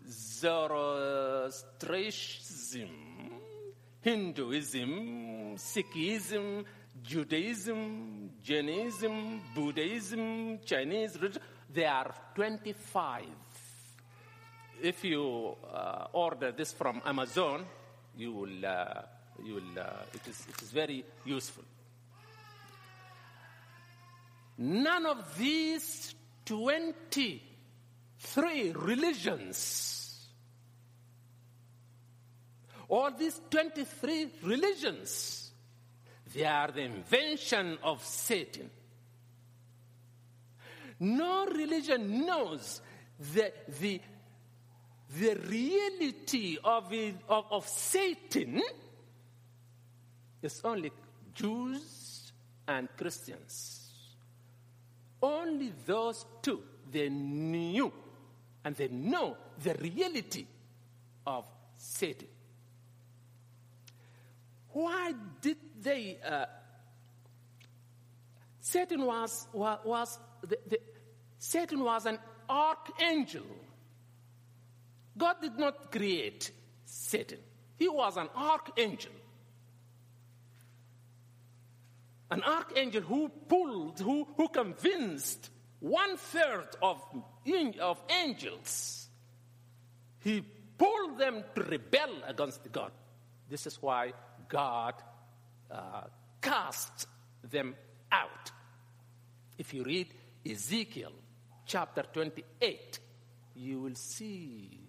[0.07, 2.91] Zoroastrianism,
[4.01, 6.65] Hinduism, Sikhism,
[7.03, 13.25] Judaism, Jainism, Buddhism, Chinese religion, there are 25.
[14.83, 17.65] If you uh, order this from Amazon,
[18.17, 19.03] you will, uh,
[19.45, 21.63] you will uh, it, is, it is very useful.
[24.59, 26.15] None of these
[28.23, 30.29] 23 religions,
[32.89, 35.51] all these 23 religions,
[36.35, 38.71] they are the invention of Satan.
[41.01, 42.81] No religion knows
[43.33, 44.01] the, the,
[45.19, 48.61] the reality of, it, of, of Satan
[50.43, 50.91] It's only
[51.35, 52.33] Jews
[52.67, 53.93] and Christians.
[55.23, 57.93] Only those two, they knew
[58.65, 60.47] and they know the reality
[61.27, 61.45] of
[61.77, 62.29] Satan.
[64.73, 66.19] Why did they?
[66.25, 66.47] Uh,
[68.61, 70.81] Satan was, was, was the, the,
[71.39, 73.47] Satan was an archangel.
[75.17, 76.51] God did not create
[76.85, 77.39] Satan.
[77.79, 79.13] He was an archangel.
[82.31, 85.51] An archangel who pulled, who, who convinced
[85.81, 87.03] one third of,
[87.81, 89.09] of angels.
[90.21, 90.43] He
[90.77, 92.93] pulled them to rebel against God.
[93.49, 94.13] This is why
[94.49, 94.95] God
[95.71, 96.03] uh,
[96.41, 97.07] cast
[97.51, 97.75] them
[98.13, 98.51] out.
[99.59, 100.09] If you read
[100.49, 101.13] Ezekiel
[101.67, 102.99] chapter 28,
[103.57, 104.81] you will see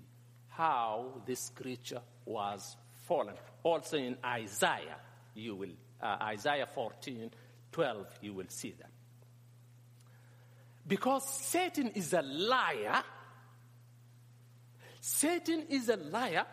[0.49, 3.35] how this creature was fallen.
[3.63, 4.97] Also in Isaiah,
[5.35, 5.71] you will,
[6.01, 7.31] uh, Isaiah 14,
[7.71, 8.89] 12, you will see that.
[10.87, 13.03] Because Satan is a liar,
[14.99, 16.45] Satan is a liar,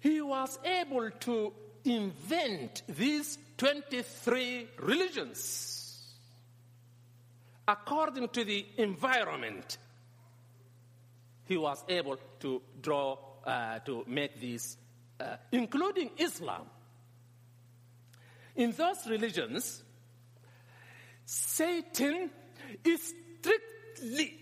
[0.00, 1.52] he was able to
[1.84, 5.76] invent these 23 religions
[7.66, 9.78] according to the environment.
[11.46, 14.76] He was able to draw, uh, to make these,
[15.20, 16.66] uh, including Islam.
[18.56, 19.82] In those religions,
[21.26, 22.30] Satan
[22.84, 24.38] is strictly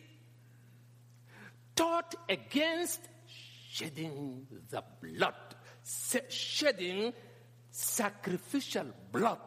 [1.75, 3.01] taught against
[3.71, 5.35] shedding the blood,
[6.29, 7.13] shedding
[7.71, 9.41] sacrificial blood.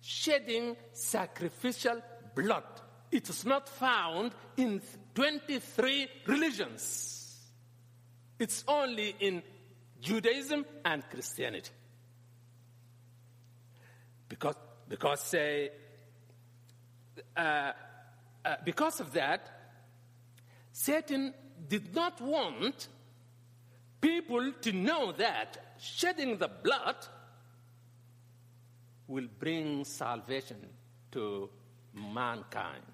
[0.00, 2.02] Shedding sacrificial
[2.34, 2.64] blood.
[3.10, 4.82] It is not found in
[5.14, 7.36] 23 religions.
[8.38, 9.42] It's only in
[10.00, 11.70] Judaism and Christianity.
[14.28, 14.54] Because,
[14.88, 15.68] because, uh,
[17.36, 17.72] uh,
[18.64, 19.48] because of that,
[20.72, 21.34] Satan
[21.68, 22.88] did not want
[24.00, 26.96] people to know that shedding the blood
[29.06, 30.58] will bring salvation
[31.10, 31.50] to
[31.94, 32.84] mankind.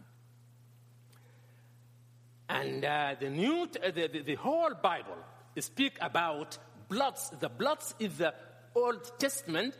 [2.48, 5.16] And uh, the, new, uh, the, the, the, whole Bible
[5.58, 7.30] speak about bloods.
[7.40, 8.34] The bloods in the
[8.74, 9.74] Old Testament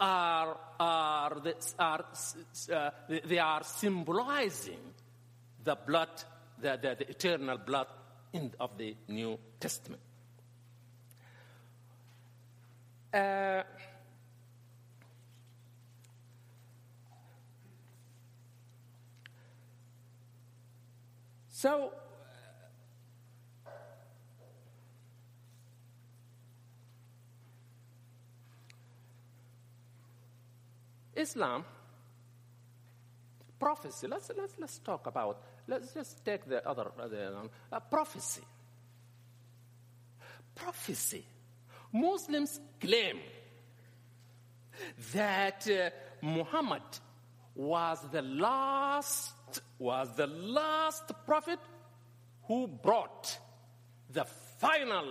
[0.00, 1.42] are, are,
[1.78, 2.04] are
[2.72, 4.80] uh, they are symbolizing
[5.62, 6.08] the blood,
[6.60, 7.86] the, the, the eternal blood
[8.32, 10.02] in, of the New Testament.
[13.12, 13.62] Uh,
[21.48, 21.92] so,
[31.16, 31.64] Islam,
[33.58, 38.42] prophecy, let's, let's, let's talk about, let's just take the other, the, uh, prophecy.
[40.54, 41.24] Prophecy
[41.92, 43.18] Muslims claim
[45.12, 45.90] that uh,
[46.24, 46.82] Muhammad
[47.54, 49.32] was the last
[49.78, 51.60] was the last prophet
[52.48, 53.38] who brought
[54.10, 54.24] the
[54.58, 55.06] final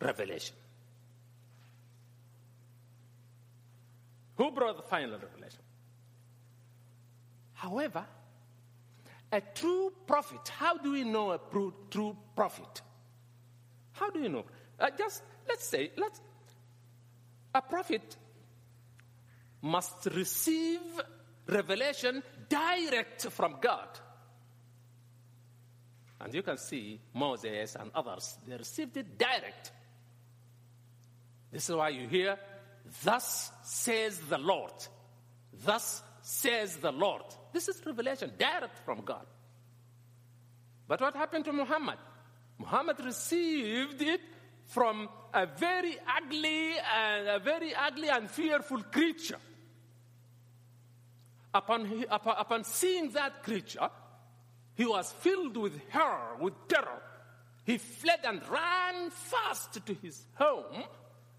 [0.00, 0.56] revelation.
[4.36, 5.60] Who brought the final revelation?
[7.52, 8.04] However,
[9.32, 11.40] a true prophet, how do we know a
[11.90, 12.82] true prophet?
[13.92, 14.44] How do you know?
[14.78, 16.20] Uh, just let's say, let's,
[17.54, 18.16] a prophet
[19.62, 20.80] must receive
[21.46, 23.88] revelation direct from God.
[26.20, 29.72] And you can see Moses and others, they received it direct.
[31.52, 32.38] This is why you hear,
[33.02, 34.72] Thus says the Lord.
[35.64, 37.24] Thus says the Lord.
[37.52, 39.26] This is revelation direct from God.
[40.86, 41.98] But what happened to Muhammad?
[42.58, 44.20] Muhammad received it
[44.66, 49.38] from a very ugly and a very ugly and fearful creature.
[51.52, 53.88] Upon, upon, seeing that creature,
[54.74, 57.02] he was filled with horror, with terror.
[57.64, 60.84] He fled and ran fast to his home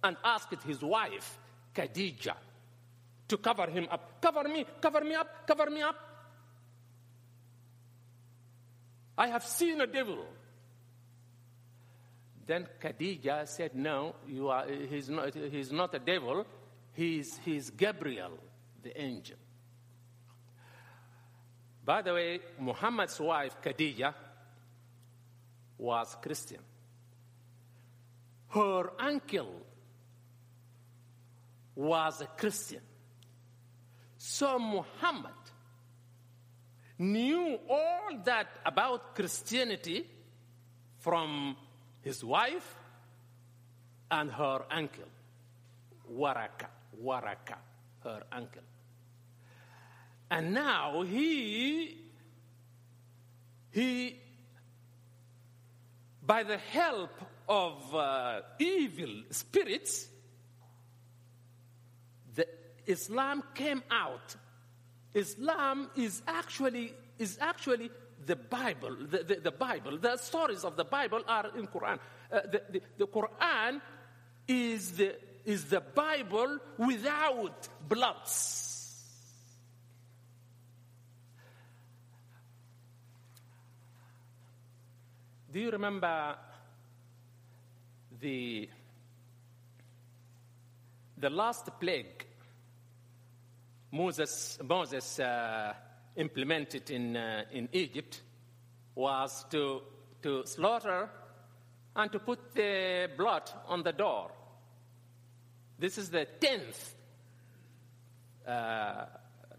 [0.03, 1.38] and asked his wife,
[1.76, 2.34] Khadija,
[3.28, 4.22] to cover him up.
[4.22, 5.96] Cover me, cover me up, cover me up.
[9.18, 10.26] I have seen a devil.
[12.46, 16.46] Then Khadija said, No, you are, he's, not, he's not a devil,
[16.94, 18.38] he's, he's Gabriel,
[18.84, 19.38] the angel.
[21.84, 24.14] By the way, Muhammad's wife, Khadija,
[25.78, 26.62] was Christian.
[28.50, 29.62] her uncle
[31.76, 32.82] was a Christian.
[34.18, 35.32] So Muhammad
[36.98, 40.08] knew all that about Christianity
[41.00, 41.56] from
[42.02, 42.76] his wife
[44.10, 45.04] and her uncle,
[46.12, 46.68] Waraka,
[47.04, 47.58] Waraka,
[48.04, 48.62] her uncle.
[50.32, 51.98] And now he,
[53.72, 54.20] he,
[56.26, 57.12] by the help
[57.48, 60.08] of uh, evil spirits,
[62.88, 64.36] Islam came out.
[65.14, 67.90] Islam is actually is actually
[68.26, 68.96] the Bible.
[69.00, 69.98] The, the, the Bible.
[69.98, 72.00] The stories of the Bible are in Quran.
[72.32, 73.82] Uh, the, the, the Quran
[74.48, 75.16] is the
[75.46, 78.76] is the Bible without bloods.
[85.56, 86.36] Do you remember
[88.20, 88.68] the,
[91.18, 92.26] the last plague
[93.92, 95.74] Moses, Moses uh,
[96.16, 98.22] implemented in, uh, in Egypt
[98.96, 99.82] was to,
[100.22, 101.10] to slaughter
[101.96, 104.32] and to put the blood on the door.
[105.78, 106.96] This is the tenth
[108.48, 109.06] uh,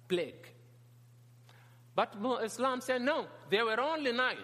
[0.08, 0.48] plague.
[1.94, 2.14] But
[2.44, 4.36] Islam said no, there were only nine.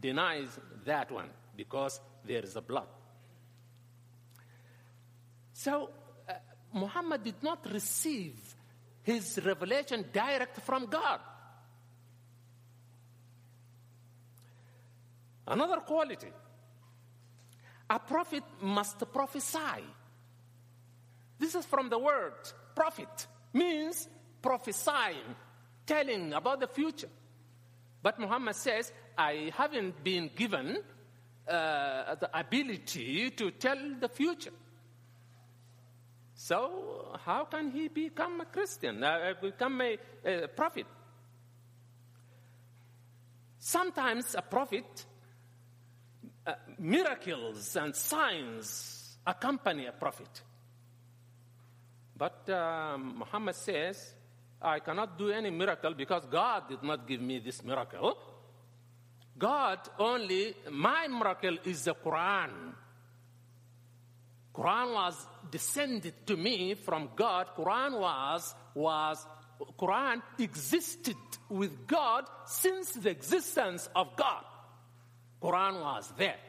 [0.00, 2.86] Denies that one because there is a blood.
[5.52, 5.90] So
[6.72, 8.36] Muhammad did not receive
[9.02, 11.20] his revelation direct from God.
[15.46, 16.28] Another quality
[17.90, 19.82] a prophet must prophesy.
[21.38, 22.34] This is from the word
[22.74, 24.08] prophet, means
[24.42, 25.34] prophesying,
[25.86, 27.08] telling about the future.
[28.02, 30.78] But Muhammad says, I haven't been given
[31.48, 34.52] uh, the ability to tell the future.
[36.40, 40.86] So, how can he become a Christian, uh, become a, a prophet?
[43.58, 45.04] Sometimes a prophet,
[46.46, 50.42] uh, miracles and signs accompany a prophet.
[52.16, 54.14] But um, Muhammad says,
[54.62, 58.16] I cannot do any miracle because God did not give me this miracle.
[59.36, 62.74] God only, my miracle is the Quran.
[64.58, 67.46] Quran was descended to me from God.
[67.56, 69.24] Quran was, was,
[69.78, 71.16] Quran existed
[71.48, 74.42] with God since the existence of God.
[75.40, 76.40] Quran was there.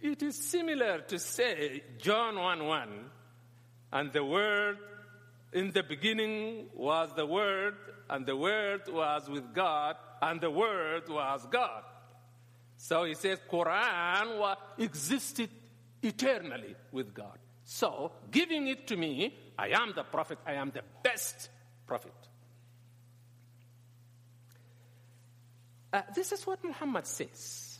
[0.00, 2.88] It is similar to say John 1 1,
[3.92, 4.78] and the Word
[5.52, 7.74] in the beginning was the Word,
[8.08, 11.82] and the Word was with God, and the Word was God.
[12.76, 15.50] So he says Quran was existed
[16.02, 17.38] eternally with God.
[17.64, 21.48] So, giving it to me, I am the prophet, I am the best
[21.86, 22.12] prophet.
[25.92, 27.78] Uh, this is what Muhammad says.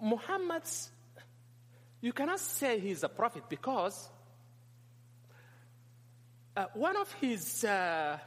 [0.00, 0.90] Muhammad's,
[2.00, 4.08] you cannot say he's a prophet because
[6.56, 8.18] uh, one of his uh,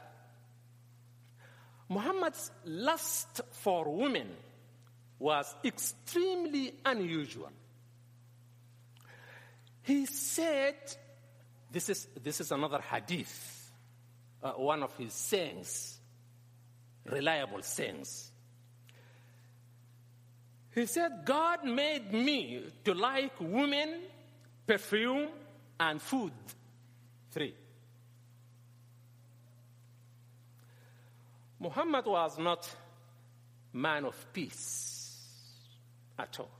[1.88, 4.28] Muhammad's lust for women
[5.20, 7.50] was extremely unusual.
[9.82, 10.76] He said,
[11.70, 13.70] this is, this is another hadith,
[14.42, 15.98] uh, one of his sayings,
[17.04, 18.32] reliable sayings.
[20.74, 24.00] He said, God made me to like women,
[24.66, 25.28] perfume,
[25.78, 26.32] and food.
[27.30, 27.54] Three.
[31.58, 32.68] Muhammad was not
[33.72, 34.99] man of peace
[36.20, 36.50] at all.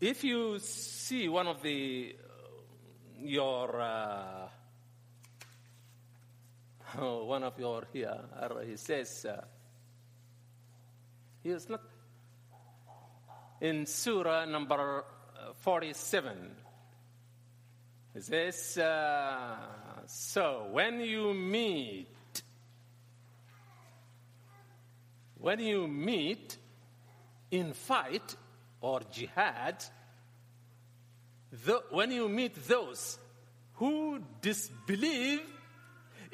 [0.00, 2.16] If you see one of the
[3.18, 4.48] your uh,
[6.98, 8.18] one of your here,
[8.66, 9.44] he says uh,
[11.42, 11.82] he is not
[13.60, 15.04] in Surah number
[15.56, 16.56] forty-seven.
[18.14, 18.78] It says.
[18.78, 19.56] Uh,
[20.12, 22.08] so, when you meet,
[25.38, 26.56] when you meet
[27.50, 28.36] in fight
[28.80, 29.84] or jihad,
[31.64, 33.18] the, when you meet those
[33.74, 35.40] who disbelieve,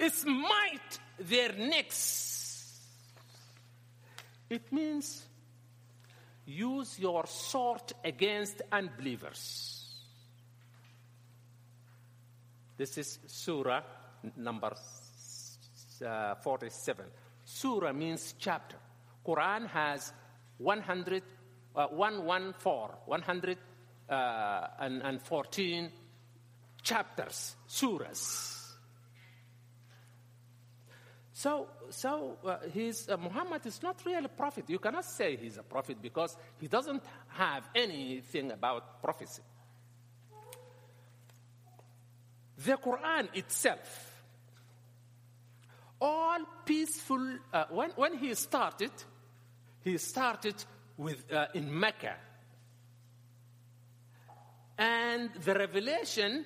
[0.09, 2.81] smite their necks.
[4.49, 5.25] It means
[6.45, 9.85] use your sword against unbelievers.
[12.77, 13.83] This is Surah
[14.37, 14.73] number
[16.05, 17.07] uh, 47.
[17.45, 18.77] Surah means chapter.
[19.25, 20.13] Quran has
[20.59, 21.23] 100,
[21.75, 25.89] uh, 114, 114 uh,
[26.83, 28.53] chapters, surahs.
[31.33, 34.65] So, so uh, he's, uh, Muhammad is not really a prophet.
[34.69, 39.43] You cannot say he's a prophet because he doesn't have anything about prophecy.
[42.65, 44.23] The Quran itself,
[46.01, 48.93] all peaceful, uh, when, when he started,
[49.87, 50.57] he started
[50.97, 52.17] with, uh, in Mecca.
[54.77, 56.45] And the revelation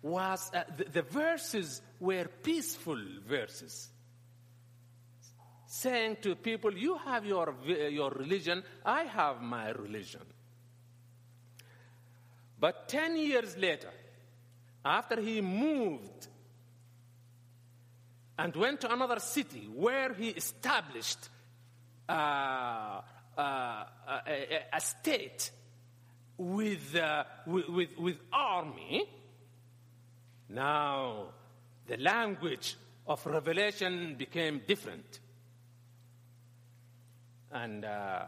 [0.00, 3.90] was, uh, the, the verses were peaceful verses
[5.66, 10.22] saying to people, You have your, your religion, I have my religion.
[12.58, 13.90] But 10 years later,
[14.84, 16.28] after he moved
[18.38, 21.28] and went to another city where he established
[22.08, 23.00] uh,
[23.36, 23.84] uh,
[24.26, 25.50] a, a, state
[26.38, 29.04] with, uh, with, with, with army,
[30.48, 31.26] now
[31.86, 32.76] the language
[33.06, 35.20] of revelation became different.
[37.52, 38.26] And uh,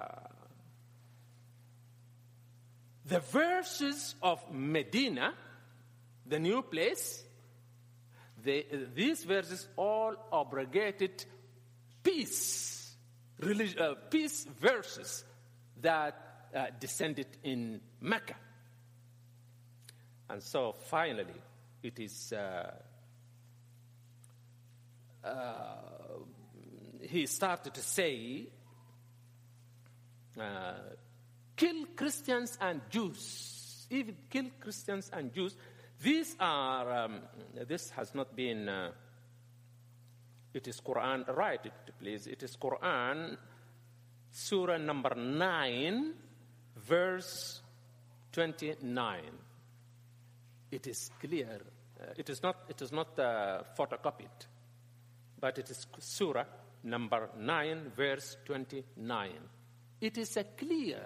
[3.07, 5.35] the verses of Medina,
[6.26, 7.22] the new place,
[8.43, 11.24] they, these verses all abrogated
[12.03, 12.78] peace,
[13.41, 15.24] relig- uh, peace verses
[15.80, 18.34] that uh, descended in Mecca.
[20.30, 21.41] And so finally,
[21.82, 22.70] it is uh,
[25.24, 25.89] uh,
[27.01, 28.47] he started to say,
[30.39, 30.74] uh,
[31.57, 35.57] kill Christians and Jews, even kill Christians and Jews.
[36.01, 37.20] These are, um,
[37.66, 38.93] this has not been, uh,
[40.55, 43.36] it is Quran, write it please, it is Quran,
[44.30, 46.14] Surah number 9,
[46.76, 47.62] verse
[48.32, 49.20] 29.
[50.70, 51.61] It is clear.
[52.01, 54.46] Uh, it is not, it is not uh, photocopied
[55.40, 56.44] but it is Surah
[56.84, 59.32] number 9, verse 29.
[60.01, 61.01] It is a clear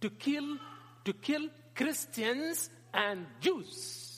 [0.00, 0.58] to kill,
[1.04, 4.13] to kill Christians and Jews.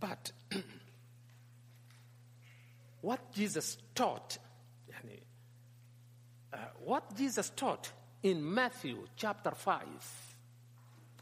[0.00, 0.32] But
[3.02, 4.38] what Jesus taught,
[6.52, 7.92] uh, what Jesus taught
[8.22, 9.84] in Matthew chapter 5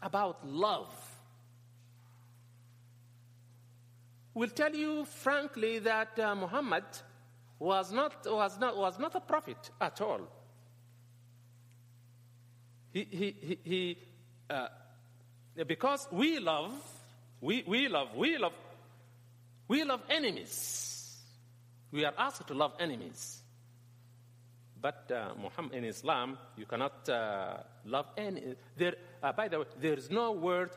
[0.01, 0.89] about love
[4.33, 6.85] will tell you frankly that uh, Muhammad
[7.59, 10.21] was not, was, not, was not a prophet at all.
[12.93, 13.97] He, he, he, he
[14.49, 14.67] uh,
[15.67, 16.71] because we love,
[17.41, 18.53] we, we love, we love,
[19.69, 21.15] we love enemies.
[21.91, 23.37] We are asked to love enemies.
[24.81, 28.55] But uh, Muhammad in Islam, you cannot uh, love any.
[28.75, 30.71] There, uh, by the way, there is no word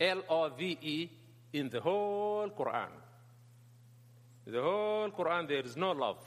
[0.00, 1.10] L O V E
[1.52, 2.90] in the whole Quran.
[4.46, 6.18] The whole Quran, there is no love.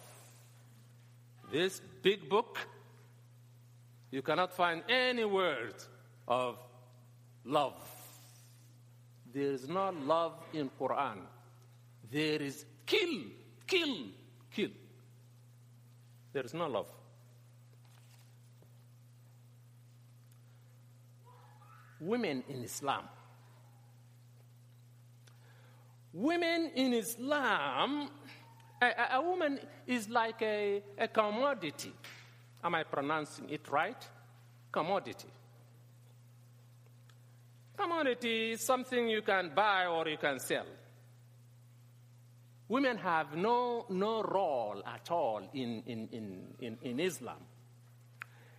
[1.51, 2.57] This big book,
[4.11, 5.75] you cannot find any word
[6.27, 6.57] of
[7.45, 7.79] love.
[9.33, 11.19] There is no love in Quran.
[12.11, 13.23] There is kill,
[13.67, 13.95] kill,
[14.51, 14.69] kill.
[16.33, 16.87] There is no love.
[21.99, 23.03] Women in Islam
[26.13, 28.09] Women in Islam,
[28.81, 31.93] a, a woman is like a, a commodity.
[32.63, 34.03] Am I pronouncing it right?
[34.71, 35.27] Commodity.
[37.77, 40.65] Commodity is something you can buy or you can sell.
[42.69, 47.43] Women have no, no role at all in, in, in, in, in Islam.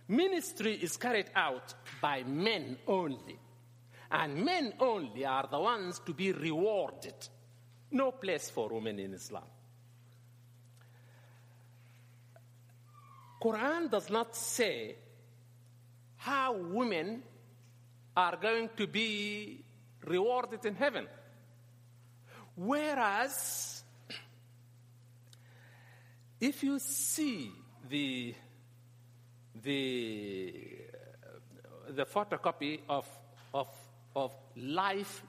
[0.07, 3.39] Ministry is carried out by men only.
[4.11, 7.15] And men only are the ones to be rewarded
[7.91, 9.43] no place for women in Islam.
[13.41, 14.95] Quran does not say
[16.17, 17.23] how women
[18.15, 19.63] are going to be
[20.05, 21.07] rewarded in heaven.
[22.55, 23.70] Whereas,
[26.41, 27.51] if you see
[27.87, 28.33] the,
[29.61, 30.53] the,
[31.89, 33.07] the photocopy of,
[33.53, 33.67] of,
[34.15, 35.23] of life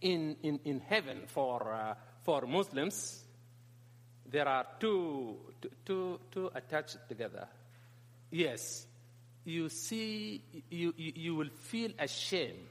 [0.00, 3.22] in, in, in heaven for, uh, for Muslims,
[4.26, 5.36] there are two,
[5.84, 7.46] two, two attached together.
[8.30, 8.86] Yes,
[9.44, 12.66] you see, you, you, you will feel ashamed.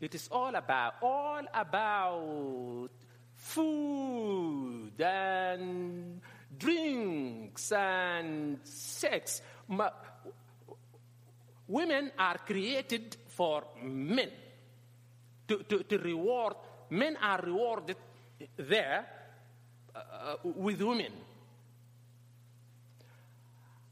[0.00, 2.90] It is all about, all about
[3.46, 6.20] food and
[6.58, 9.40] drinks and sex.
[9.68, 9.90] Ma-
[11.68, 14.30] women are created for men
[15.46, 16.54] to, to, to reward.
[16.90, 17.96] Men are rewarded
[18.56, 19.06] there
[19.94, 21.12] uh, with women.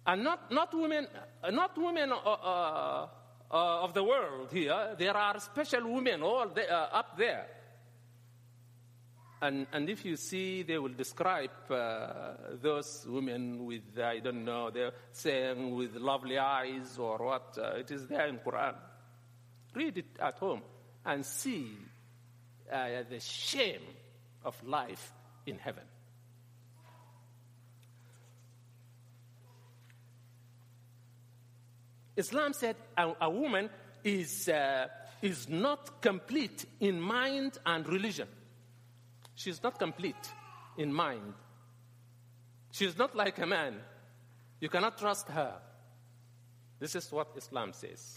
[0.07, 1.07] And not, not women,
[1.51, 3.09] not women uh, uh,
[3.51, 4.97] uh, of the world here.
[4.99, 7.47] There are special women all there, uh, up there.
[9.45, 12.33] And, and if you see, they will describe uh,
[12.63, 17.59] those women with, I don't know, they're saying with lovely eyes or what.
[17.59, 18.75] Uh, it is there in Quran.
[19.75, 20.63] Read it at home
[21.05, 21.77] and see
[22.73, 23.83] uh, the shame
[24.47, 25.13] of life
[25.45, 25.85] in heaven.
[32.17, 33.69] Islam said a, a woman
[34.05, 34.87] is, uh,
[35.21, 38.29] is not complete in mind and religion.
[39.35, 40.33] She's not complete
[40.77, 41.35] in mind.
[42.71, 43.75] She's not like a man.
[44.61, 45.55] You cannot trust her.
[46.79, 48.17] This is what Islam says.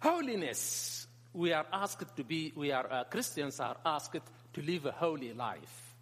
[0.00, 4.20] Holiness, we are asked to be, we are, uh, Christians are asked
[4.52, 5.94] to live a holy life.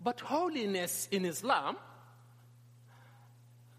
[0.00, 1.76] But holiness in Islam,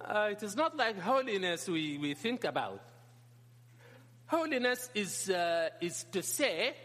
[0.02, 2.89] uh, it is not like holiness we, we think about.
[4.30, 6.76] Holiness is, uh, is to say,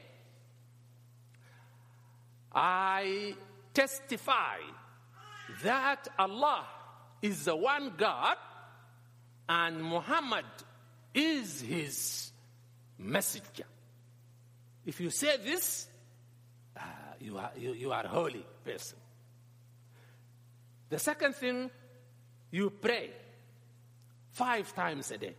[2.55, 3.35] I
[3.75, 4.57] testify
[5.63, 6.65] that Allah
[7.21, 8.39] is the one God
[9.47, 10.47] and Muhammad
[11.13, 12.33] is his
[12.99, 13.67] messenger.
[14.87, 15.87] If you say this,
[16.75, 16.81] uh,
[17.21, 18.97] you, are, you, you are a holy person.
[20.89, 21.71] The second thing,
[22.51, 23.11] you pray
[24.31, 25.37] five times a day.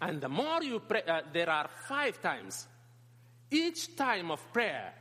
[0.00, 2.66] And the more you pray, uh, there are five times.
[3.50, 4.94] Each time of prayer,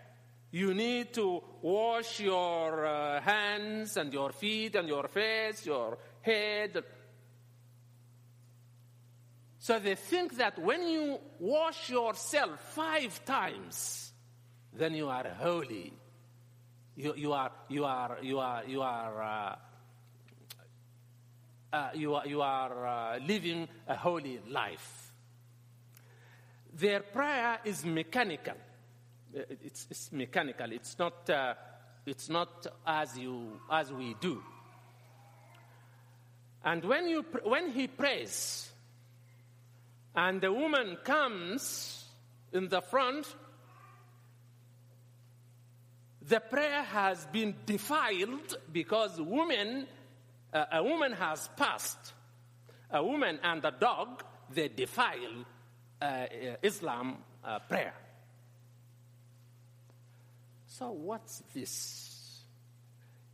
[0.52, 6.84] you need to wash your uh, hands and your feet and your face, your head.
[9.60, 14.12] So they think that when you wash yourself five times,
[14.74, 15.94] then you are holy.
[16.96, 19.56] You, you are, you are, you are, you are, uh,
[21.72, 25.12] uh, you are, you are uh, living a holy life.
[26.74, 28.56] Their prayer is mechanical.
[29.34, 30.72] It's, it's mechanical.
[30.72, 31.54] It's not, uh,
[32.06, 34.42] it's not as, you, as we do.
[36.64, 38.70] And when, you, when he prays,
[40.16, 42.06] and the woman comes
[42.52, 43.28] in the front,
[46.22, 49.88] the prayer has been defiled because women
[50.54, 52.14] a woman has passed.
[52.92, 55.46] A woman and a dog, they defile
[56.02, 56.26] uh,
[56.64, 57.94] Islam uh, prayer.
[60.66, 62.44] So what's this?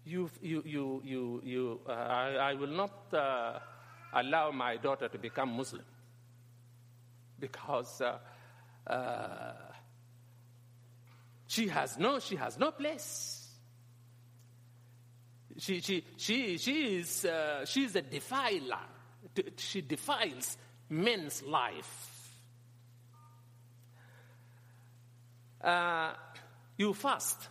[0.05, 3.59] You, you, you, you, you uh, I, I, will not uh,
[4.13, 5.85] allow my daughter to become Muslim
[7.39, 9.53] because uh,
[11.47, 13.34] she has no, she has no place
[15.57, 18.79] she, she, she, she is, uh, she is a defiler.
[19.57, 20.57] She defiles
[20.89, 22.11] men's life.
[25.61, 26.13] Uh,
[26.77, 27.49] you fast.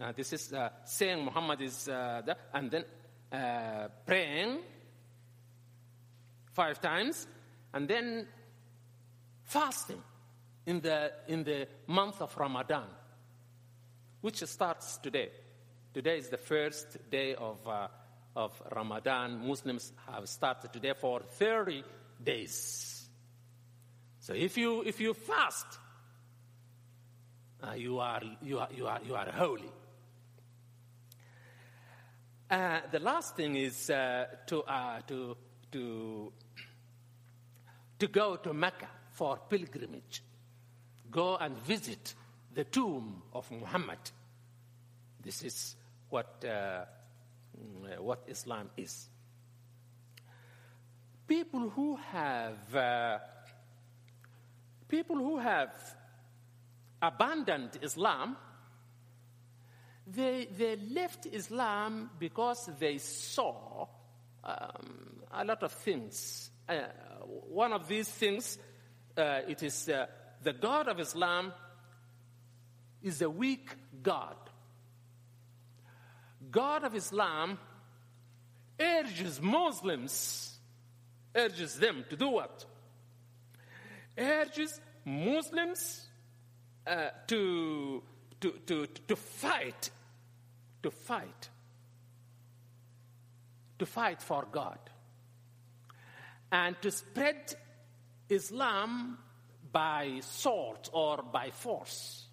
[0.00, 2.84] Uh, this is uh, saying Muhammad is, uh, the, and then
[3.32, 4.58] uh, praying
[6.52, 7.26] five times,
[7.72, 8.26] and then
[9.44, 10.02] fasting
[10.66, 12.86] in the, in the month of Ramadan,
[14.20, 15.30] which starts today.
[15.94, 17.86] Today is the first day of, uh,
[18.34, 19.46] of Ramadan.
[19.46, 21.84] Muslims have started today for 30
[22.24, 23.06] days.
[24.20, 25.66] So if you, if you fast,
[27.62, 29.70] uh, you, are, you, are, you, are, you are holy.
[32.50, 35.36] Uh, the last thing is uh, to, uh, to,
[35.72, 36.32] to,
[37.98, 40.22] to go to Mecca for pilgrimage.
[41.10, 42.14] Go and visit
[42.54, 43.98] the tomb of Muhammad.
[45.22, 45.76] This is
[46.12, 46.84] what, uh,
[47.98, 49.08] what Islam is.
[51.26, 53.18] People who have uh,
[54.88, 55.72] people who have
[57.00, 58.36] abandoned Islam,
[60.06, 63.86] they, they left Islam because they saw
[64.44, 66.50] um, a lot of things.
[66.68, 66.80] Uh,
[67.48, 68.58] one of these things,
[69.16, 70.04] uh, it is uh,
[70.42, 71.54] the God of Islam
[73.02, 73.70] is a weak
[74.02, 74.36] God.
[76.50, 77.58] God of Islam
[78.78, 80.58] urges Muslims,
[81.34, 82.64] urges them to do what?
[84.18, 86.06] Urges Muslims
[86.86, 88.02] uh, to,
[88.40, 89.90] to, to, to fight,
[90.82, 91.48] to fight,
[93.78, 94.78] to fight for God,
[96.50, 97.54] and to spread
[98.28, 99.18] Islam
[99.72, 102.26] by sword or by force.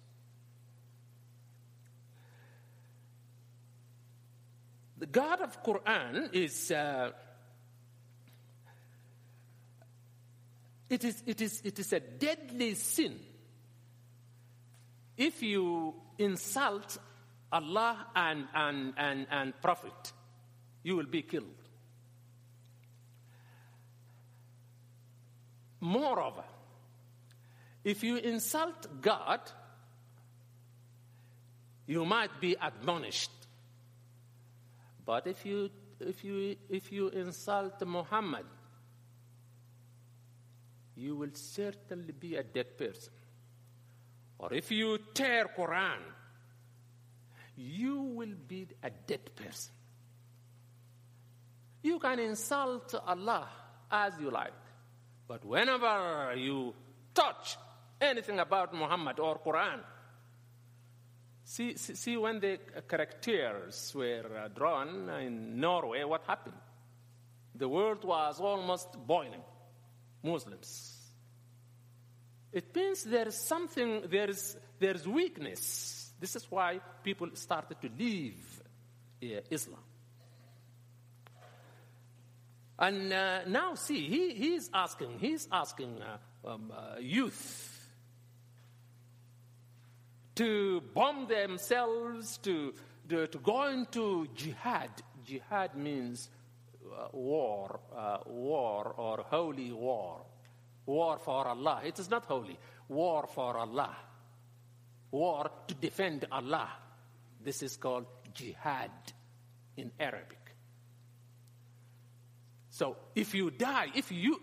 [5.00, 7.10] The God of Quran is uh,
[10.90, 13.18] it is it is it is a deadly sin
[15.16, 16.98] if you insult
[17.50, 20.12] Allah and and and, and Prophet,
[20.82, 21.46] you will be killed.
[25.80, 26.44] Moreover,
[27.84, 29.40] if you insult God,
[31.86, 33.39] you might be admonished.
[35.10, 38.44] But if you, if you, if you insult Muhammad,
[40.94, 43.12] you will certainly be a dead person.
[44.38, 45.98] Or if you tear Quran,
[47.56, 49.72] you will be a dead person.
[51.82, 53.48] You can insult Allah
[53.90, 54.62] as you like.
[55.26, 56.72] But whenever you
[57.12, 57.58] touch
[58.00, 59.80] anything about Muhammad or Quran,
[61.50, 66.56] see, see, see when the characters were uh, drawn in Norway, what happened?
[67.54, 69.42] The world was almost boiling.
[70.22, 70.96] Muslims.
[72.52, 76.12] It means there is something, there is, there is weakness.
[76.20, 78.62] This is why people started to leave
[79.22, 79.80] uh, Islam.
[82.78, 87.69] And uh, now, see, he, he's asking, he's asking uh, um, uh, youth
[90.40, 92.72] to bomb themselves, to,
[93.10, 94.88] to, to go into jihad.
[95.22, 96.30] Jihad means
[96.82, 100.22] uh, war, uh, war or holy war.
[100.86, 101.82] War for Allah.
[101.84, 102.58] It is not holy.
[102.88, 103.94] War for Allah.
[105.10, 106.70] War to defend Allah.
[107.44, 108.90] This is called jihad
[109.76, 110.54] in Arabic.
[112.70, 114.40] So if you die, if you,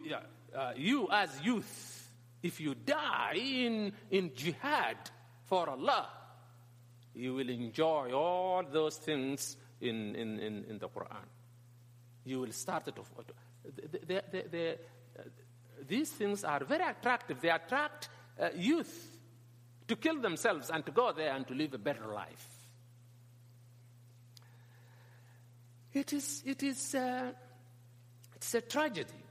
[0.56, 2.12] uh, you as youth,
[2.44, 4.98] if you die in, in jihad
[5.48, 6.08] for Allah,
[7.16, 11.26] you will enjoy all those things in, in, in, in the Quran.
[12.26, 12.94] You will start to.
[13.64, 14.78] The, the, the,
[15.88, 17.42] these things are very attractive.
[17.42, 19.18] They attract uh, youth
[19.88, 22.48] to kill themselves and to go there and to live a better life.
[25.94, 27.32] It is, it is, uh,
[28.36, 29.24] it's a tragedy.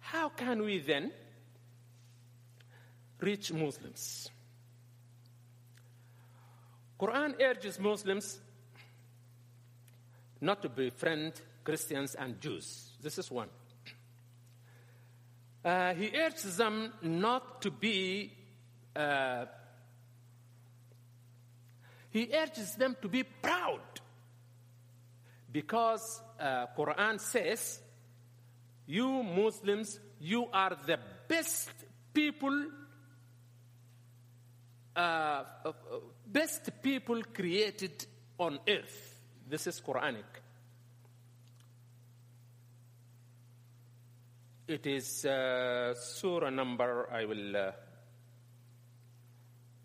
[0.00, 1.12] How can we then
[3.20, 4.30] reach Muslims?
[6.98, 8.38] Quran urges Muslims
[10.40, 12.92] not to befriend Christians and Jews.
[13.00, 13.48] This is one.
[15.64, 18.32] Uh, he urges them not to be
[18.96, 19.46] uh,
[22.10, 23.80] he urges them to be proud
[25.52, 27.80] because uh, Quran says,
[28.86, 30.98] you Muslims, you are the
[31.28, 31.70] best
[32.12, 32.66] people,
[34.98, 35.72] uh, uh,
[36.26, 38.04] best people created
[38.38, 39.20] on earth.
[39.48, 40.24] This is Quranic.
[44.66, 47.70] It is uh, surah number, I will, uh,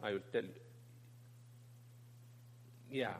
[0.02, 0.50] I will tell you.
[2.92, 3.14] Yeah.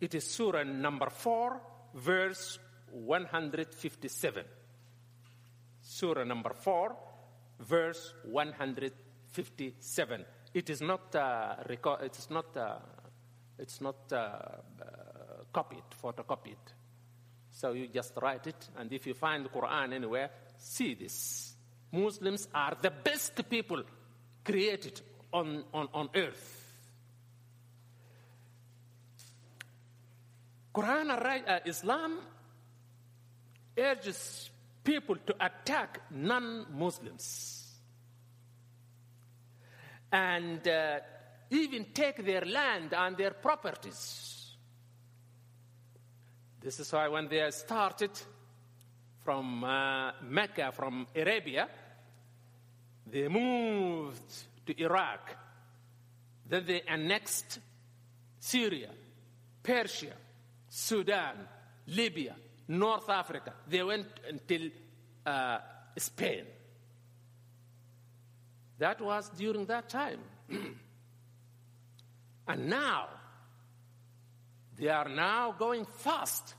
[0.00, 1.60] It is Surah number 4,
[1.94, 2.58] verse
[2.92, 4.44] 157.
[5.82, 6.96] Surah number 4,
[7.60, 10.24] verse 157.
[10.54, 12.78] It is not, uh, record, it is not, uh,
[13.58, 14.38] it's not uh,
[15.52, 16.56] copied, photocopied.
[17.50, 21.54] So you just write it, and if you find the Quran anywhere, see this.
[21.92, 23.82] Muslims are the best people
[24.44, 25.00] created
[25.32, 26.64] on, on, on earth.
[30.74, 32.18] Quran, uh, Islam
[33.76, 34.50] urges
[34.84, 37.57] people to attack non Muslims
[40.12, 40.98] and uh,
[41.50, 44.56] even take their land and their properties.
[46.60, 48.10] This is why when they started
[49.24, 51.68] from uh, Mecca, from Arabia,
[53.06, 55.36] they moved to Iraq.
[56.46, 57.60] Then they annexed
[58.40, 58.90] Syria,
[59.62, 60.14] Persia,
[60.68, 61.36] Sudan,
[61.88, 62.36] Libya,
[62.68, 63.54] North Africa.
[63.66, 64.68] They went until
[65.24, 65.58] uh,
[65.96, 66.44] Spain.
[68.78, 70.20] That was during that time.
[72.48, 73.08] and now,
[74.76, 76.54] they are now going fast.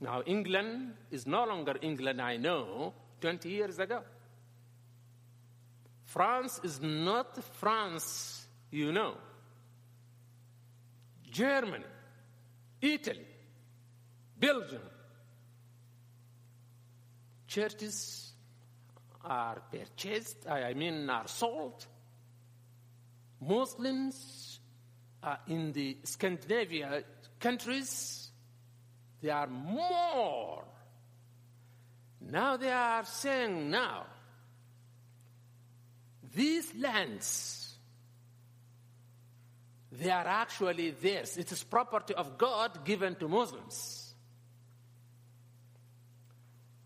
[0.00, 4.02] Now, England is no longer England I know 20 years ago.
[6.04, 8.42] France is not France
[8.72, 9.14] you know.
[11.30, 11.84] Germany,
[12.80, 13.26] Italy,
[14.38, 14.82] Belgium.
[17.46, 18.31] Churches
[19.24, 21.86] are purchased, I mean, are sold.
[23.40, 24.60] Muslims
[25.22, 27.04] are in the Scandinavia
[27.38, 28.30] countries,
[29.20, 30.64] they are more.
[32.20, 34.06] Now they are saying now,
[36.34, 37.74] these lands,
[39.90, 41.36] they are actually theirs.
[41.36, 44.01] It is property of God given to Muslims.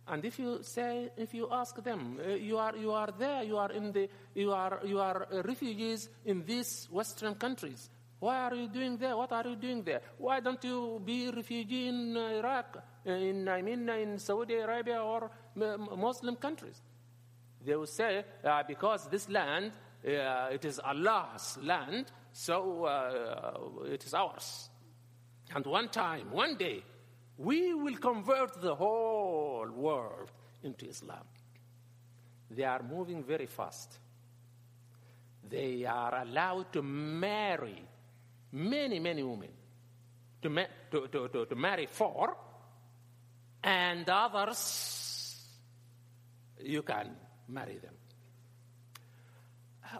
[0.09, 3.57] And if you say, if you ask them, uh, you are you are there, you
[3.57, 7.91] are in the, you are you are uh, refugees in these Western countries.
[8.21, 9.17] Why are you doing there?
[9.17, 10.01] What are you doing there?
[10.19, 15.03] Why don't you be refugee in uh, Iraq, uh, in I mean in Saudi Arabia
[15.03, 16.81] or Muslim countries?
[17.65, 19.73] They will say uh, because this land
[20.07, 24.71] uh, it is Allah's land, so uh, it is ours.
[25.55, 26.85] And one time, one day,
[27.39, 30.30] we will convert the whole world
[30.62, 31.24] into Islam.
[32.51, 33.99] They are moving very fast.
[35.49, 37.84] They are allowed to marry
[38.53, 39.51] many, many women,
[40.43, 42.37] to, ma- to, to, to, to marry four,
[43.62, 45.45] and others,
[46.61, 47.11] you can
[47.49, 47.95] marry them.
[49.84, 49.99] Uh,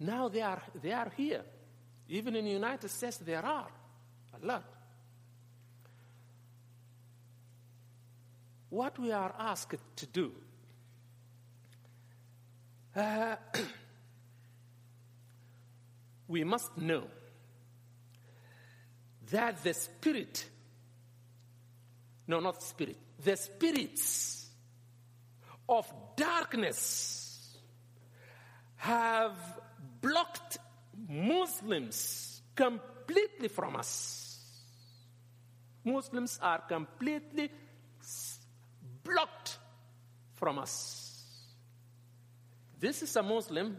[0.00, 1.44] now they are, they are here.
[2.08, 3.68] Even in the United States, there are
[4.40, 4.64] a lot.
[8.70, 10.32] What we are asked to do.
[12.94, 13.36] Uh,
[16.28, 17.04] we must know
[19.30, 20.46] that the spirit,
[22.26, 24.46] no, not spirit, the spirits
[25.68, 27.56] of darkness
[28.76, 29.36] have
[30.00, 30.58] blocked
[31.08, 34.38] Muslims completely from us.
[35.84, 37.50] Muslims are completely
[39.08, 39.58] blocked
[40.34, 41.08] from us.
[42.78, 43.76] This is a Muslim.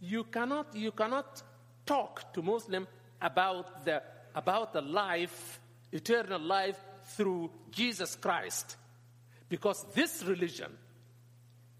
[0.00, 1.42] You cannot, you cannot
[1.86, 2.86] talk to Muslim
[3.20, 4.02] about the,
[4.34, 5.60] about the life,
[5.92, 6.78] eternal life
[7.16, 8.76] through Jesus Christ.
[9.48, 10.72] Because this religion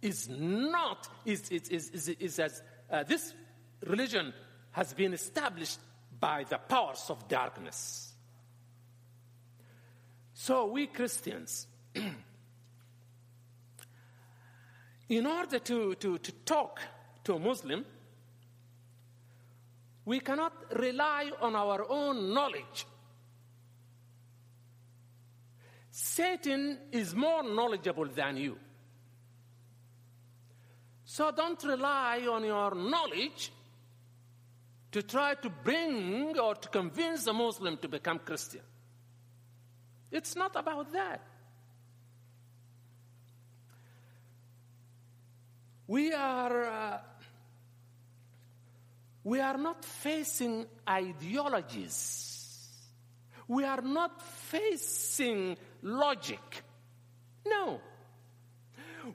[0.00, 3.34] is not, is, is, is, is, is as, uh, this
[3.84, 4.32] religion
[4.70, 5.78] has been established
[6.18, 8.12] by the powers of darkness.
[10.34, 11.66] So we Christians,
[15.08, 16.80] in order to, to, to talk
[17.24, 17.84] to a Muslim,
[20.04, 22.86] we cannot rely on our own knowledge.
[25.90, 28.58] Satan is more knowledgeable than you.
[31.04, 33.52] So don't rely on your knowledge
[34.92, 38.62] to try to bring or to convince a Muslim to become Christian.
[40.10, 41.20] It's not about that.
[45.88, 46.98] We are, uh,
[49.22, 52.36] we are not facing ideologies.
[53.48, 56.62] We are not facing logic.
[57.46, 57.80] No.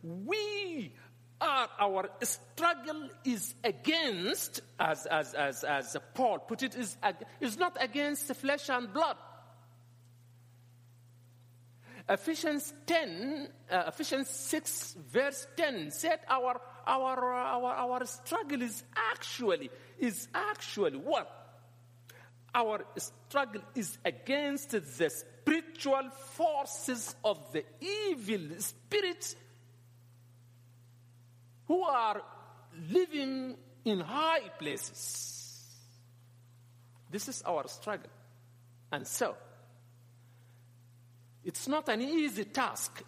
[0.03, 0.93] We
[1.41, 6.95] are, our struggle is against, as, as, as, as Paul put it, is,
[7.41, 9.17] is not against flesh and blood.
[12.11, 19.69] Ephesians 10, uh, Ephesians 6, verse 10 said our, our, our, our struggle is actually,
[19.97, 21.29] is actually what?
[22.53, 29.37] Our struggle is against the spiritual forces of the evil spirits
[31.67, 32.21] who are
[32.89, 33.55] living
[33.85, 35.65] in high places.
[37.09, 38.09] This is our struggle.
[38.91, 39.37] And so,
[41.43, 43.03] it's not an easy task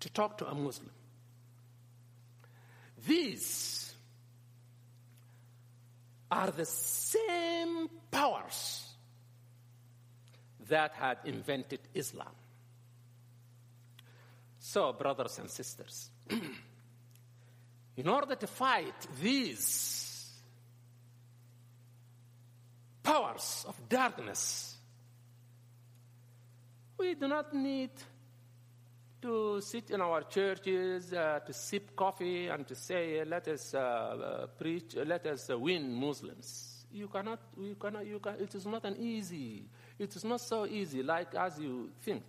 [0.00, 0.90] to talk to a Muslim.
[3.06, 3.94] These
[6.30, 8.88] are the same powers
[10.68, 12.32] that had invented Islam.
[14.58, 16.08] So, brothers and sisters,
[17.96, 20.30] in order to fight these
[23.02, 24.71] powers of darkness,
[27.02, 27.90] we do not need
[29.20, 33.78] to sit in our churches uh, to sip coffee and to say, let us uh,
[33.78, 36.86] uh, preach, let us uh, win Muslims.
[36.92, 39.64] You cannot, you cannot, you can, it is not an easy,
[39.98, 42.22] It is not so easy like as you think.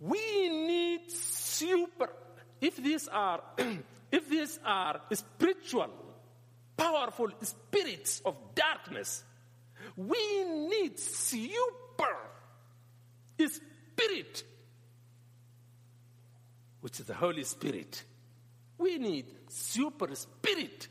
[0.00, 2.10] We need super
[2.60, 3.40] if these are
[4.12, 5.88] if these are spiritual
[6.76, 9.24] powerful spirits of darkness
[9.96, 12.16] we need super
[13.38, 14.44] spirit
[16.80, 18.02] which is the holy spirit
[18.78, 20.88] we need super spirit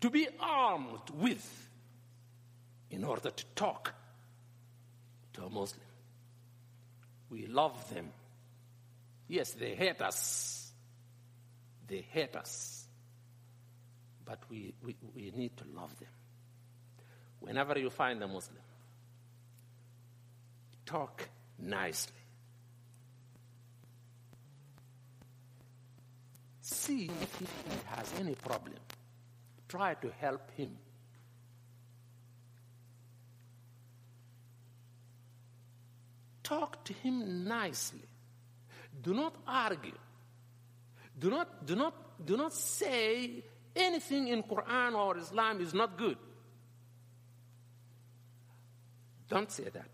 [0.00, 1.68] to be armed with
[2.90, 3.92] in order to talk
[5.34, 5.84] to a Muslim.
[7.30, 8.10] We love them.
[9.26, 10.72] Yes, they hate us.
[11.86, 12.77] They hate us.
[14.28, 16.10] But we, we, we need to love them.
[17.40, 18.60] Whenever you find a Muslim,
[20.84, 21.26] talk
[21.58, 22.12] nicely.
[26.60, 27.46] See if he
[27.86, 28.74] has any problem.
[29.66, 30.76] Try to help him.
[36.42, 38.08] Talk to him nicely.
[39.00, 39.98] Do not argue.
[41.18, 43.42] Do not, do not, do not say
[43.74, 46.16] anything in Quran or Islam is not good.
[49.28, 49.90] Don't say that.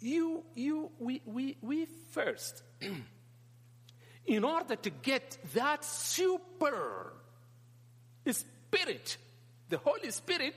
[0.00, 2.62] You, you, we, we, we first,
[4.26, 7.12] in order to get that super
[8.26, 9.16] spirit,
[9.68, 10.54] the Holy Spirit,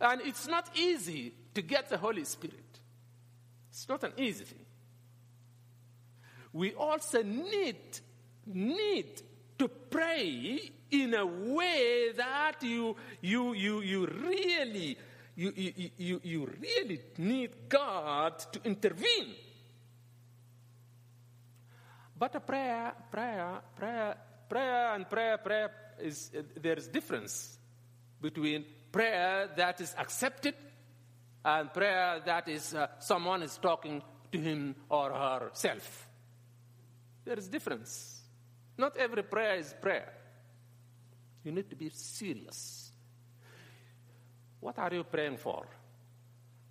[0.00, 2.80] and it's not easy to get the Holy Spirit.
[3.70, 4.66] It's not an easy thing.
[6.52, 7.76] We also need,
[8.46, 9.22] need
[9.58, 14.96] to pray in a way that you, you, you, you really,
[15.36, 19.34] you, you, you, you really need God to intervene.
[22.16, 24.16] But a prayer, prayer, prayer,
[24.48, 25.70] prayer and prayer, prayer
[26.00, 26.30] is
[26.60, 27.58] there is difference
[28.20, 30.54] between prayer that is accepted
[31.44, 36.08] and prayer that is uh, someone is talking to him or herself.
[37.24, 38.13] There is difference.
[38.76, 40.12] Not every prayer is prayer.
[41.44, 42.90] You need to be serious.
[44.60, 45.66] What are you praying for?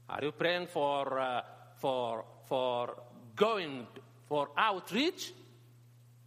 [0.10, 1.41] Are you praying for, uh,
[1.78, 2.95] for, for
[3.36, 3.88] going
[4.28, 5.32] for outreach?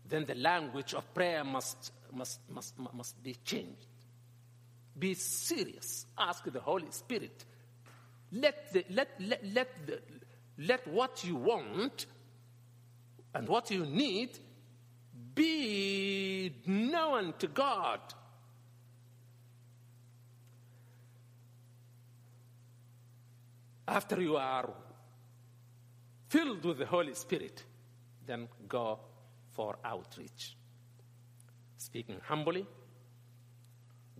[0.08, 3.86] Then the language of prayer must, must, must, must be changed.
[4.98, 6.06] Be serious.
[6.16, 7.44] Ask the Holy Spirit.
[8.32, 10.00] Let, the, let, let, let, the,
[10.58, 12.06] let what you want
[13.34, 14.38] and what you need
[15.36, 18.00] be known to God.
[23.86, 24.68] After you are
[26.28, 27.62] filled with the Holy Spirit,
[28.26, 28.98] then go
[29.52, 30.56] for outreach.
[31.76, 32.66] Speaking humbly,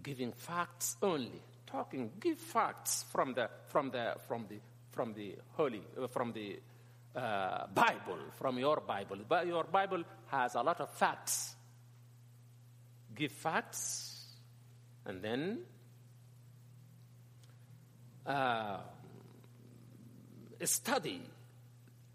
[0.03, 4.61] giving facts only, talking, give facts from the, from the, from the,
[4.93, 6.61] from the Holy, uh, from the
[7.17, 9.19] uh, Bible, from your Bible.
[9.27, 11.55] But your Bible has a lot of facts.
[13.15, 14.27] Give facts,
[15.07, 15.61] and then
[18.27, 18.79] uh,
[20.63, 21.23] study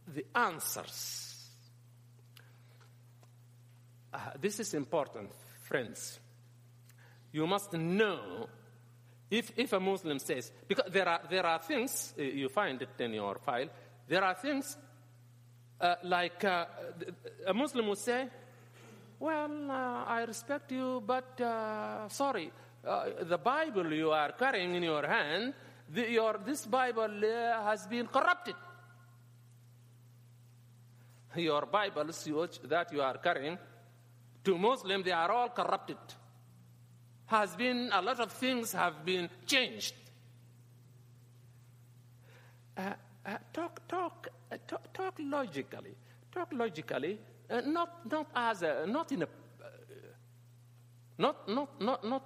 [0.08, 1.50] the answers.
[4.14, 5.32] Uh, this is important,
[5.64, 6.20] friends.
[7.32, 8.48] You must know
[9.32, 12.90] if, if a Muslim says, because there are, there are things, uh, you find it
[13.00, 13.70] in your file,
[14.08, 14.76] there are things
[15.82, 16.66] uh, like uh,
[17.48, 18.28] a Muslim would say,
[19.20, 22.52] Well, uh, I respect you, but uh, sorry,
[22.88, 25.54] uh, the Bible you are carrying in your hand,
[25.90, 28.56] the, your, this Bible uh, has been corrupted.
[31.36, 32.28] Your Bibles
[32.66, 33.58] that you are carrying,
[34.44, 35.98] to Muslim, they are all corrupted.
[37.28, 39.94] Has been, a lot of things have been changed.
[43.54, 45.96] talk, talk uh, talk, talk, logically.
[46.32, 47.20] Talk logically,
[47.50, 49.68] uh, not, not as a, not in a, uh,
[51.18, 52.24] not, not, not, not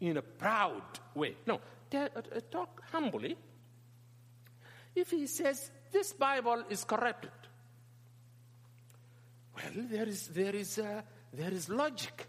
[0.00, 0.82] in a proud
[1.14, 1.36] way.
[1.46, 1.60] No,
[1.94, 2.08] uh,
[2.50, 3.36] talk humbly.
[4.94, 7.30] If he says, this Bible is corrupted,
[9.54, 12.26] well, there is, there is, uh, there is logic.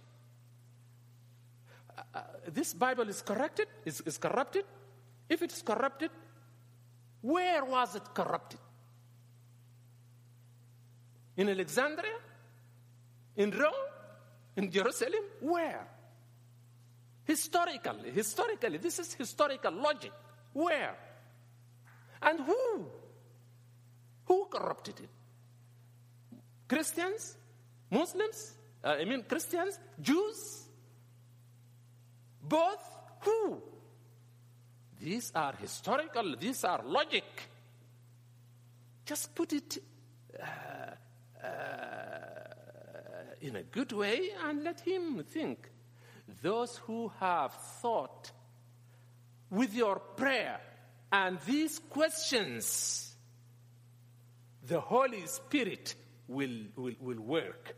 [2.13, 4.65] Uh, this Bible is corrected, is, is corrupted.
[5.29, 6.11] If it is corrupted,
[7.21, 8.59] where was it corrupted?
[11.37, 12.17] In Alexandria?
[13.35, 13.73] In Rome?
[14.55, 15.23] In Jerusalem?
[15.41, 15.87] Where?
[17.25, 20.11] Historically, historically, this is historical logic.
[20.53, 20.95] Where?
[22.21, 22.85] And who?
[24.25, 25.09] Who corrupted it?
[26.67, 27.37] Christians?
[27.89, 28.53] Muslims?
[28.83, 29.79] Uh, I mean, Christians?
[29.99, 30.63] Jews?
[32.41, 32.83] Both?
[33.21, 33.61] Who?
[34.99, 37.25] These are historical, these are logic.
[39.05, 39.77] Just put it
[40.41, 40.45] uh,
[41.43, 41.47] uh,
[43.41, 45.69] in a good way and let him think.
[46.41, 48.31] Those who have thought
[49.49, 50.59] with your prayer
[51.11, 53.15] and these questions,
[54.65, 55.95] the Holy Spirit
[56.27, 57.75] will, will, will work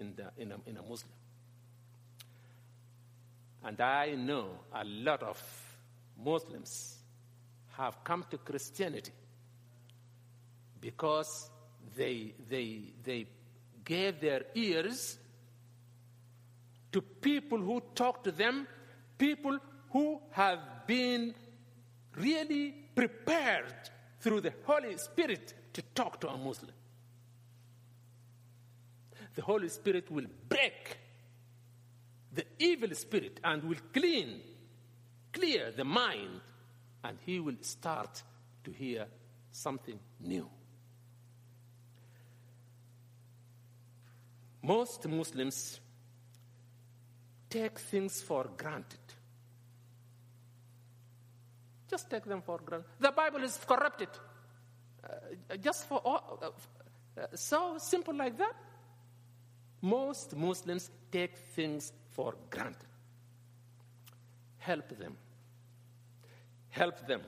[0.00, 1.12] in, the, in, a, in a Muslim.
[3.64, 5.42] And I know a lot of
[6.22, 6.98] Muslims
[7.76, 9.12] have come to Christianity
[10.80, 11.50] because
[11.96, 13.26] they, they, they
[13.84, 15.18] gave their ears
[16.92, 18.66] to people who talk to them,
[19.18, 19.58] people
[19.90, 21.34] who have been
[22.16, 23.74] really prepared
[24.20, 26.72] through the Holy Spirit to talk to a Muslim.
[29.34, 30.98] The Holy Spirit will break
[32.32, 34.40] the evil spirit and will clean,
[35.32, 36.40] clear the mind,
[37.02, 38.22] and he will start
[38.64, 39.06] to hear
[39.52, 40.48] something new.
[44.64, 45.78] Most Muslims
[47.50, 48.98] take things for granted.
[51.90, 52.88] Just take them for granted.
[52.98, 54.08] The Bible is corrupted.
[55.04, 58.54] Uh, just for all, uh, uh, so simple like that.
[59.82, 62.88] Most Muslims take things for granted.
[64.56, 65.14] Help them.
[66.70, 67.20] Help them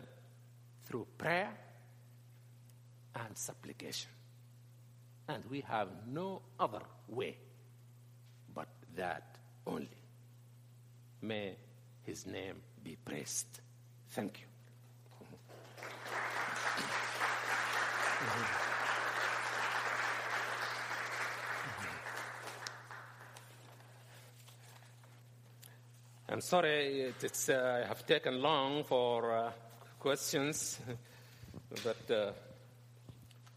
[0.87, 1.53] through prayer
[3.15, 4.16] and supplication.
[5.29, 7.37] And we have no other way
[8.55, 9.37] but that
[9.67, 9.89] only.
[11.21, 11.57] May
[12.05, 13.61] his name be praised.
[14.11, 14.47] Thank you.
[26.29, 29.51] I'm sorry it's, uh, I have taken long for uh,
[29.99, 30.79] questions,
[31.85, 32.11] but.
[32.11, 32.33] Uh,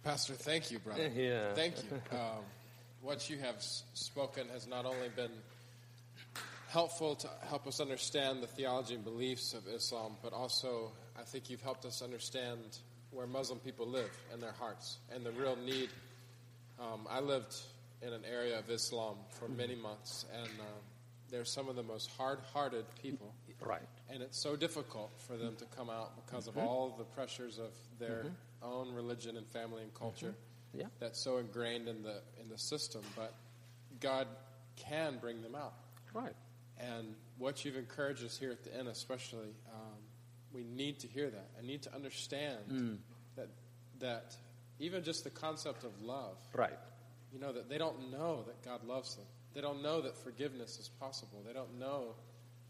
[0.04, 1.10] Pastor, thank you, brother.
[1.16, 1.54] Yeah.
[1.54, 2.18] Thank you.
[2.18, 2.44] Um,
[3.02, 3.62] what you have
[3.94, 5.32] spoken has not only been
[6.70, 11.50] helpful to help us understand the theology and beliefs of Islam, but also I think
[11.50, 12.60] you've helped us understand
[13.12, 15.90] where Muslim people live in their hearts and the real need.
[16.80, 17.56] Um, I lived
[18.02, 20.82] in an area of Islam for many months, and um,
[21.30, 23.34] they're some of the most hard-hearted people.
[23.62, 23.82] Right.
[24.10, 27.72] And it's so difficult for them to come out because of all the pressures of
[28.00, 28.26] their
[28.62, 30.36] own religion and family and culture
[30.74, 30.86] Yeah.
[31.00, 33.02] that's so ingrained in the in the system.
[33.16, 33.34] But
[34.00, 34.28] God
[34.76, 35.74] can bring them out.
[36.14, 36.36] Right.
[36.78, 39.98] And what you've encouraged us here at the end, especially, um,
[40.54, 41.50] we need to hear that.
[41.62, 43.00] I need to understand
[43.36, 43.50] that
[44.00, 44.36] that
[44.80, 46.78] even just the concept of love, Right.
[47.34, 49.26] you know, that they don't know that God loves them.
[49.54, 51.42] They don't know that forgiveness is possible.
[51.46, 52.16] They don't know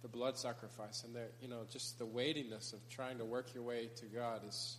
[0.01, 3.63] the blood sacrifice, and they're, you know, just the weightiness of trying to work your
[3.63, 4.77] way to God is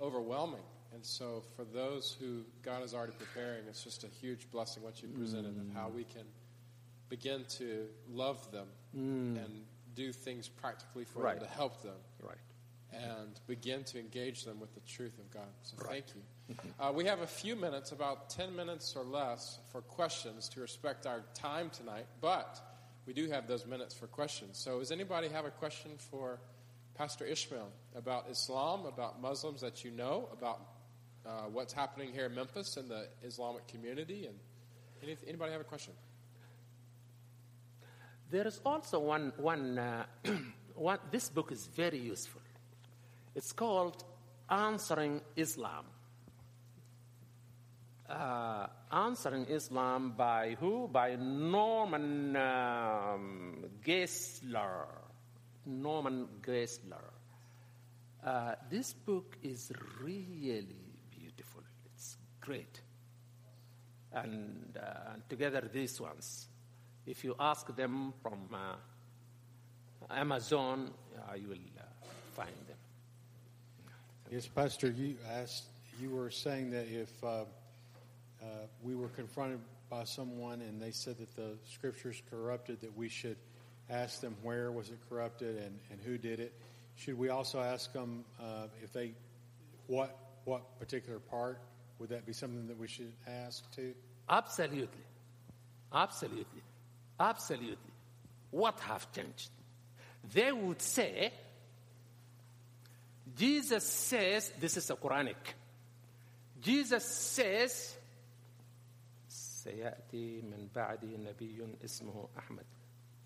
[0.00, 0.62] overwhelming.
[0.94, 5.02] And so, for those who God is already preparing, it's just a huge blessing what
[5.02, 6.22] you presented of how we can
[7.08, 9.64] begin to love them and
[9.94, 11.38] do things practically for Right.
[11.38, 12.38] them to help them Right.
[12.92, 15.48] and begin to engage them with the truth of God.
[15.62, 16.22] So thank you.
[16.78, 21.06] Uh, we have a few minutes, about 10 minutes or less, for questions to respect
[21.06, 22.60] our time tonight, but
[23.06, 24.56] we do have those minutes for questions.
[24.56, 26.40] So, does anybody have a question for
[26.96, 30.60] Pastor Ishmael about Islam, about Muslims that you know, about
[31.26, 34.26] uh, what's happening here in Memphis in the Islamic community?
[34.26, 34.36] And
[35.02, 35.92] any, anybody have a question?
[38.30, 40.04] There is also one, one, uh,
[40.74, 42.40] one, this book is very useful.
[43.34, 44.02] It's called
[44.48, 45.84] Answering Islam.
[48.08, 50.88] Uh, Answering Islam by who?
[50.88, 55.05] By Norman um, Geisler.
[55.66, 57.12] Norman Geisler.
[58.24, 60.66] Uh, this book is really
[61.10, 61.62] beautiful.
[61.84, 62.80] It's great.
[64.12, 66.48] And, uh, together these ones.
[67.04, 68.76] If you ask them from uh,
[70.10, 71.82] Amazon, uh, you will uh,
[72.34, 72.76] find them.
[74.30, 75.64] Yes, Pastor, you asked,
[76.00, 77.44] you were saying that if uh,
[78.82, 83.36] we were confronted by someone and they said that the scripture's corrupted, that we should
[83.89, 86.53] ask them where was it corrupted and, and who did it.
[86.95, 89.11] Should we also ask them uh, if they,
[89.87, 91.59] what, what particular part?
[91.99, 93.93] Would that be something that we should ask too?
[94.29, 94.87] Absolutely.
[95.93, 96.61] Absolutely.
[97.19, 97.77] Absolutely.
[98.51, 99.49] What have changed?
[100.33, 101.31] They would say,
[103.37, 105.35] Jesus says, this is a Quranic.
[106.61, 107.95] Jesus says,
[109.29, 112.65] سيأتي من بعدي نبي اسمه أحمد.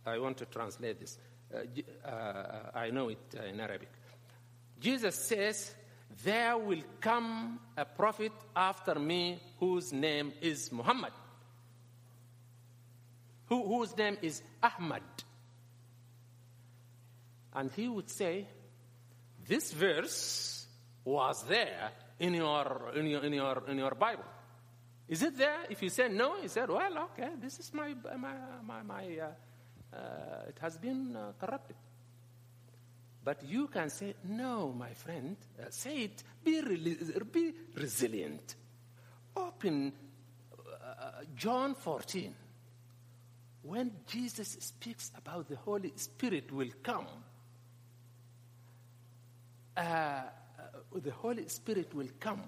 [0.07, 1.19] I want to translate this.
[1.53, 3.91] Uh, uh, I know it uh, in Arabic.
[4.79, 5.75] Jesus says,
[6.25, 11.13] There will come a prophet after me whose name is Muhammad,
[13.47, 15.03] who, whose name is Ahmad.
[17.53, 18.47] And he would say,
[19.47, 20.67] This verse
[21.05, 21.91] was there
[22.21, 24.25] in your, in your, in your, in your Bible.
[25.09, 25.59] Is it there?
[25.69, 29.05] If you say no, he said, Well, okay, this is my, my, my, my
[29.93, 31.77] uh, it has been uh, corrupted.
[33.23, 38.55] But you can say, No, my friend, uh, say it, be, reli- be resilient.
[39.37, 39.93] Open
[40.83, 42.35] uh, John 14.
[43.62, 47.07] When Jesus speaks about the Holy Spirit will come,
[49.77, 50.23] uh, uh,
[50.95, 52.43] the Holy Spirit will come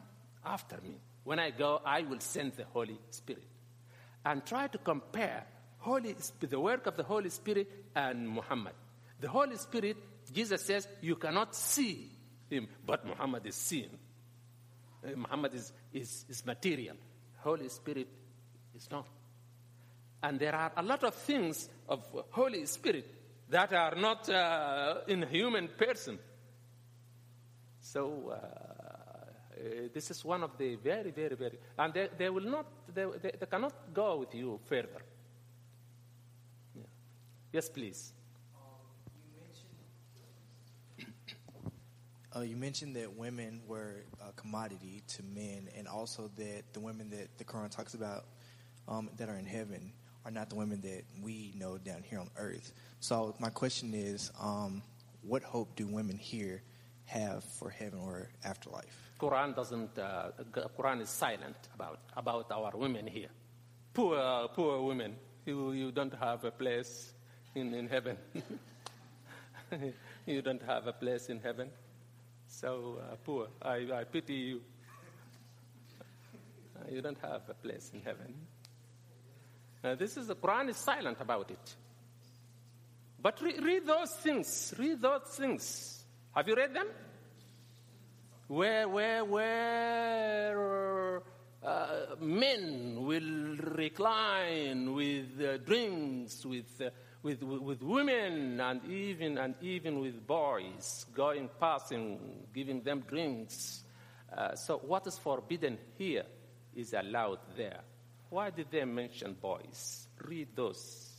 [0.45, 0.97] after me.
[1.25, 3.45] When I go, I will send the Holy Spirit.
[4.25, 5.45] And try to compare
[5.83, 8.75] Holy, the work of the Holy Spirit and Muhammad.
[9.21, 9.97] The Holy Spirit,
[10.33, 12.09] Jesus says, you cannot see
[12.49, 13.91] him, but Muhammad is seen.
[15.05, 16.97] Uh, Muhammad is, is, is material.
[17.39, 18.07] Holy Spirit
[18.77, 19.07] is not.
[20.23, 22.01] And there are a lot of things of
[22.31, 23.13] Holy Spirit
[23.51, 26.17] that are not uh, in human person.
[27.81, 32.49] So uh, uh, this is one of the very, very, very, and they, they will
[32.49, 35.03] not, they, they, they cannot go with you further.
[37.53, 38.13] Yes, please.
[42.35, 47.11] Uh, you mentioned that women were a commodity to men, and also that the women
[47.11, 48.25] that the Quran talks about
[48.89, 49.93] um, that are in heaven
[50.25, 52.73] are not the women that we know down here on earth.
[53.01, 54.83] So my question is, um,
[55.21, 56.63] what hope do women here
[57.05, 59.13] have for heaven or afterlife?
[59.21, 59.99] Quran doesn't.
[59.99, 60.31] Uh,
[60.79, 63.29] Quran is silent about about our women here.
[63.93, 65.17] Poor, poor women.
[65.45, 67.12] You you don't have a place
[67.55, 68.17] in in heaven.
[70.27, 71.71] you don't have a place in heaven.
[72.47, 73.49] So uh, poor.
[73.61, 74.61] I, I pity you.
[76.77, 78.35] Uh, you don't have a place in heaven.
[79.99, 81.75] This is the Quran is silent about it.
[83.21, 84.73] But re- read those things.
[84.79, 86.05] Read those things.
[86.35, 86.87] Have you read them?
[88.53, 91.23] where where where
[91.65, 96.83] uh, men will recline with uh, drinks with,
[97.23, 103.85] with with women and even and even with boys going passing giving them drinks.
[104.37, 106.25] Uh, so what is forbidden here
[106.75, 107.81] is allowed there.
[108.31, 110.09] Why did they mention boys?
[110.25, 111.11] Read those.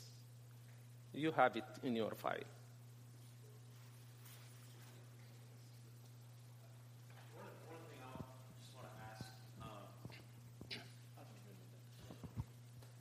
[1.13, 2.39] You have it in your file.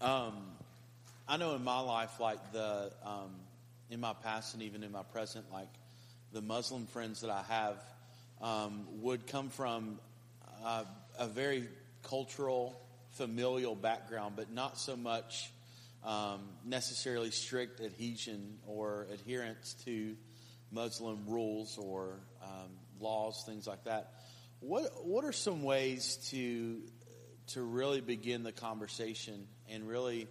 [0.02, 0.51] Um,
[1.32, 3.30] I know in my life, like the um,
[3.88, 5.70] in my past and even in my present, like
[6.30, 7.76] the Muslim friends that I have
[8.42, 9.98] um, would come from
[10.62, 10.84] uh,
[11.18, 11.68] a very
[12.02, 12.78] cultural,
[13.12, 15.50] familial background, but not so much
[16.04, 20.14] um, necessarily strict adhesion or adherence to
[20.70, 22.68] Muslim rules or um,
[23.00, 24.12] laws, things like that.
[24.60, 26.82] What What are some ways to
[27.54, 30.28] to really begin the conversation and really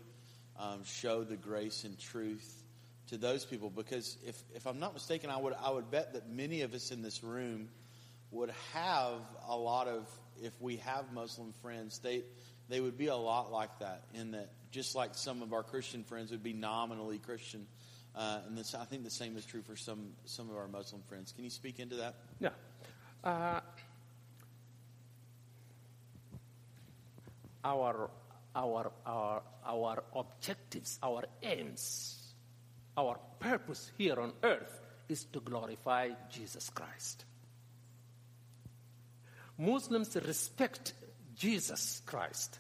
[0.60, 2.64] um, show the grace and truth
[3.08, 3.70] to those people?
[3.70, 6.92] Because if if I'm not mistaken, I would I would bet that many of us
[6.92, 7.70] in this room
[8.32, 10.08] would have a lot of
[10.42, 12.24] if we have Muslim friends, they
[12.70, 16.04] they would be a lot like that in that just like some of our Christian
[16.04, 17.68] friends would be nominally Christian.
[18.16, 21.02] Uh, and this, I think the same is true for some some of our Muslim
[21.08, 21.32] friends.
[21.32, 22.16] Can you speak into that?
[22.40, 22.50] Yeah.
[23.24, 23.60] Uh,
[27.64, 28.10] our,
[28.56, 32.18] our, our, our objectives, our aims,
[32.98, 37.26] our purpose here on earth is to glorify Jesus Christ.
[39.58, 40.94] Muslims respect
[41.36, 42.60] Jesus Christ.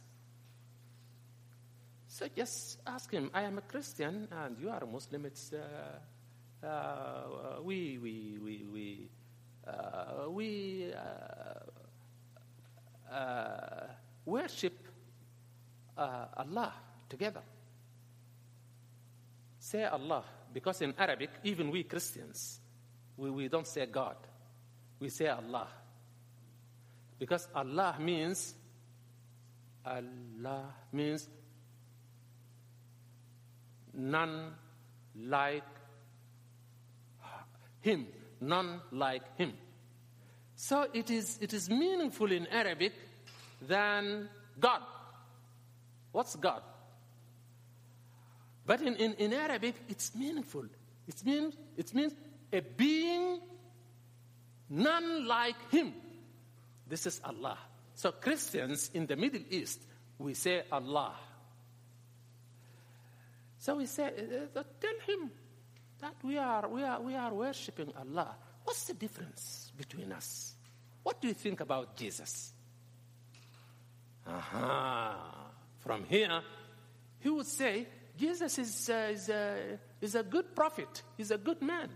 [2.07, 5.25] So just ask him, I am a Christian and you are a Muslim.
[5.25, 9.09] It's, uh, uh, we, we, we, we,
[9.67, 13.87] uh, we uh, uh,
[14.25, 14.90] worship
[15.97, 16.73] uh, Allah
[17.09, 17.41] together.
[19.59, 20.23] Say Allah,
[20.53, 22.59] because in Arabic, even we Christians,
[23.17, 24.15] we, we don't say God,
[24.99, 25.67] we say Allah.
[27.19, 28.55] Because Allah means,
[29.85, 31.29] Allah means
[33.93, 34.53] none
[35.15, 35.63] like
[37.81, 38.07] him,
[38.39, 39.53] none like him.
[40.55, 42.93] So it is, it is meaningful in Arabic
[43.67, 44.81] than God.
[46.11, 46.61] What's God?
[48.65, 50.65] But in, in, in Arabic, it's meaningful.
[51.07, 52.13] It means, it means
[52.53, 53.39] a being
[54.69, 55.93] none like him.
[56.87, 57.57] This is Allah.
[57.95, 59.81] So Christians in the Middle East,
[60.17, 61.13] we say Allah.
[63.59, 65.31] So we say, uh, uh, tell him
[65.99, 68.35] that we are, we, are, we are worshiping Allah.
[68.63, 70.55] What's the difference between us?
[71.03, 72.53] What do you think about Jesus?
[74.27, 75.50] Aha.
[75.81, 76.41] From here,
[77.19, 77.87] he would say,
[78.17, 81.89] Jesus is, uh, is, uh, is a good prophet, he's a good man.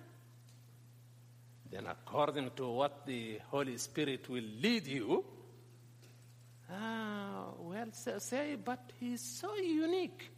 [1.72, 5.26] Then, according to what the Holy Spirit will lead you,
[6.72, 10.32] ah, well, say, but he's so unique.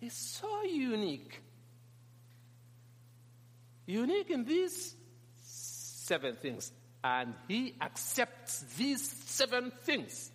[0.00, 1.42] He's so unique.
[3.86, 4.94] Unique in these
[5.42, 6.72] seven things.
[7.02, 10.30] And he accepts these seven things.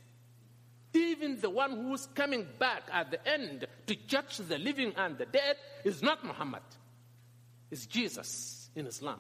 [0.94, 5.26] Even the one who's coming back at the end to judge the living and the
[5.26, 5.56] dead
[5.86, 6.64] is not Muhammad,
[7.70, 9.20] it's Jesus in Islam.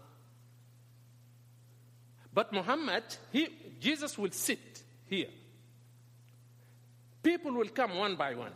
[2.34, 3.48] But Muhammad, he,
[3.80, 5.28] Jesus will sit here.
[7.24, 8.54] People will come one by one.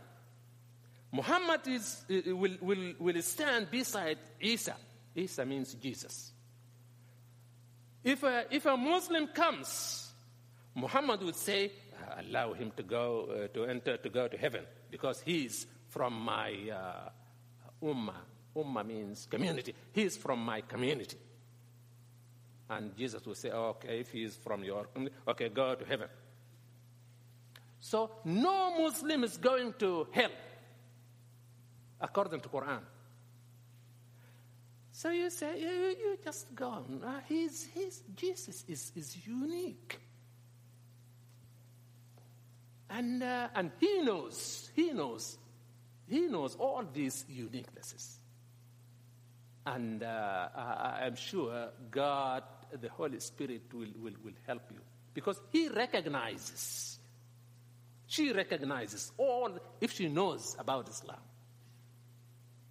[1.12, 4.76] Muhammad is, uh, will, will, will stand beside Isa.
[5.14, 6.32] Isa means Jesus.
[8.02, 10.12] If a, if a Muslim comes,
[10.74, 11.72] Muhammad would say,
[12.18, 16.52] allow him to go uh, to enter to go to heaven because he's from my
[16.72, 17.10] uh,
[17.82, 18.22] ummah.
[18.56, 19.74] Ummah means community.
[19.92, 21.18] He's from my community.
[22.68, 26.08] And Jesus will say, okay, if he's from your community, okay, go to heaven.
[27.80, 30.30] So no Muslim is going to hell,
[32.00, 32.80] according to Quran.
[34.90, 36.84] So you say, you, you just go.
[37.04, 40.00] Uh, he's, he's, Jesus is, is unique.
[42.90, 45.38] And, uh, and he knows, he knows,
[46.08, 48.16] he knows all these uniquenesses.
[49.66, 52.44] And uh, I, I'm sure God,
[52.80, 54.80] the Holy Spirit, will, will, will help you.
[55.12, 56.98] Because he recognizes,
[58.06, 61.18] she recognizes all, if she knows about Islam.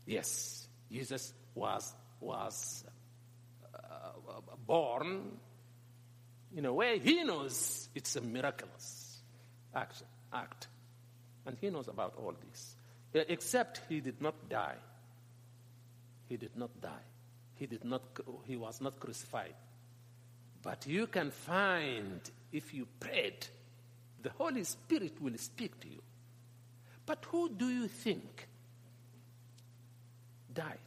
[0.06, 2.86] Yes, Jesus was, was
[3.74, 5.38] uh, born
[6.56, 9.05] in a way he knows it's a miraculous
[9.76, 10.68] action, act.
[11.46, 12.76] And he knows about all this.
[13.14, 14.76] Except he did not die.
[16.28, 17.06] He did not die.
[17.56, 18.02] He, did not,
[18.46, 19.54] he was not crucified.
[20.62, 22.20] But you can find,
[22.52, 23.46] if you prayed,
[24.22, 26.02] the Holy Spirit will speak to you.
[27.06, 28.48] But who do you think
[30.52, 30.80] died?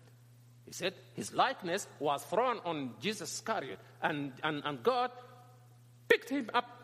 [0.67, 5.13] He said his likeness was thrown on Judas Iscariot, and, and, and God
[6.09, 6.78] picked him up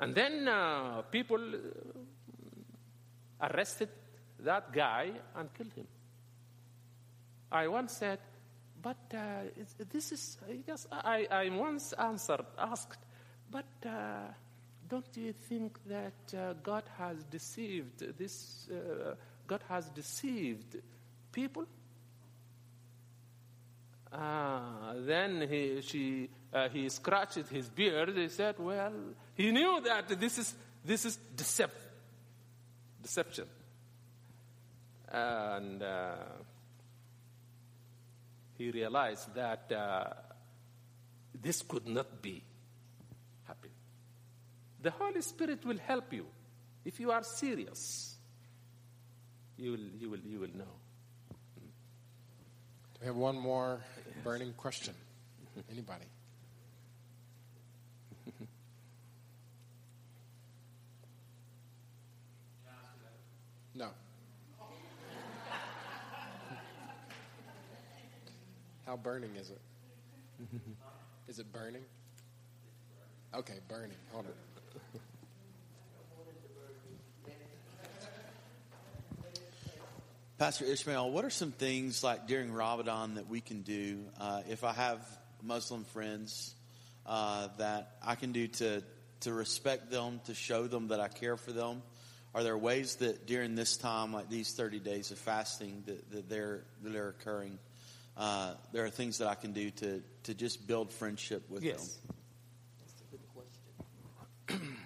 [0.00, 3.88] and then uh, people uh, arrested
[4.40, 5.86] that guy and killed him.
[7.50, 8.18] I once said,
[8.82, 9.44] but uh,
[9.90, 12.98] this is, yes, I, I once answered, asked,
[13.50, 14.28] but uh,
[14.88, 19.14] don't you think that uh, God has deceived this, uh,
[19.46, 20.76] God has deceived
[21.32, 21.66] people?
[24.12, 28.16] Then he, she, uh, he scratched his beard.
[28.16, 28.92] He said, Well,
[29.34, 30.54] he knew that this is,
[30.84, 31.70] this is decep-
[33.02, 33.46] deception.
[35.08, 36.14] And uh,
[38.56, 40.10] he realized that uh,
[41.42, 42.42] this could not be
[43.44, 43.70] happen.
[44.80, 46.26] The Holy Spirit will help you.
[46.84, 48.14] If you are serious,
[49.56, 50.74] you will, you will, you will know.
[53.00, 53.80] We have one more
[54.22, 54.94] burning question?
[55.70, 56.04] Anybody?
[63.74, 63.88] No.
[68.86, 69.60] How burning is it?
[71.28, 71.82] Is it burning?
[73.34, 73.96] Okay, burning.
[74.12, 74.36] Hold it.
[80.36, 84.64] Pastor Ishmael, what are some things like during Ramadan that we can do uh, if
[84.64, 85.00] I have
[85.42, 86.54] Muslim friends
[87.06, 88.82] uh, that I can do to
[89.20, 91.82] to respect them, to show them that I care for them?
[92.34, 96.28] Are there ways that during this time, like these 30 days of fasting, that, that
[96.28, 97.58] they're that are occurring?
[98.16, 101.72] Uh, there are things that I can do to to just build friendship with him.
[101.72, 101.96] yes.
[101.96, 102.16] them.
[102.80, 103.26] That's a good
[104.48, 104.76] question.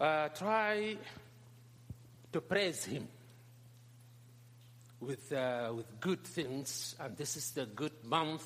[0.00, 0.96] uh, try
[2.32, 3.06] to praise Him
[5.00, 8.44] with, uh, with good things, and this is the good month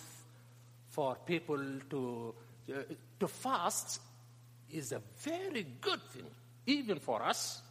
[0.88, 1.58] for people
[1.90, 2.34] to,
[2.70, 2.74] uh,
[3.20, 4.00] to fast
[4.70, 6.26] is a very good thing,
[6.66, 7.62] even for us.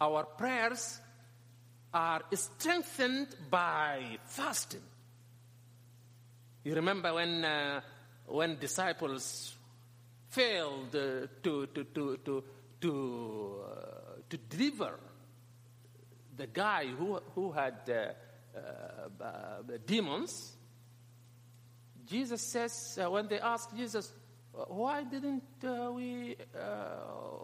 [0.00, 1.00] Our prayers
[1.92, 4.82] are strengthened by fasting.
[6.64, 7.80] You remember when, uh,
[8.26, 9.54] when disciples
[10.28, 12.44] failed uh, to, to, to, to,
[12.80, 14.98] to, uh, to deliver
[16.36, 20.56] the guy who, who had uh, uh, demons,
[22.06, 24.12] Jesus says, uh, when they asked Jesus,
[24.68, 26.60] why didn't uh, we, uh,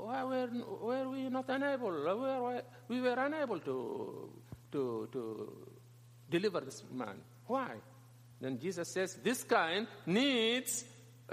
[0.05, 0.49] why were,
[0.81, 4.31] were we not unable, were, we were unable to,
[4.73, 5.67] to, to
[6.31, 7.21] deliver this man.
[7.47, 7.73] Why?
[8.41, 10.85] Then Jesus says, this kind needs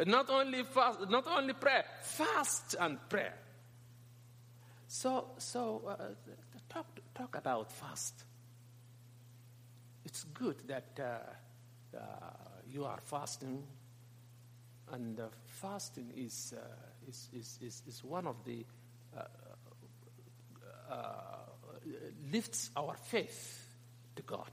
[0.05, 3.35] not only fast, not only prayer, fast and prayer.
[4.87, 5.95] So, so uh,
[6.67, 8.23] talk, talk about fast.
[10.03, 12.01] It's good that uh, uh,
[12.69, 13.63] you are fasting,
[14.91, 16.61] and fasting is, uh,
[17.07, 18.65] is, is, is, is, one of the
[19.15, 19.21] uh,
[20.91, 20.95] uh,
[22.31, 23.67] lifts our faith
[24.15, 24.49] to God.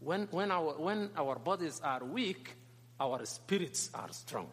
[0.00, 2.56] When, when, our, when our bodies are weak,
[2.98, 4.48] our spirits are strong.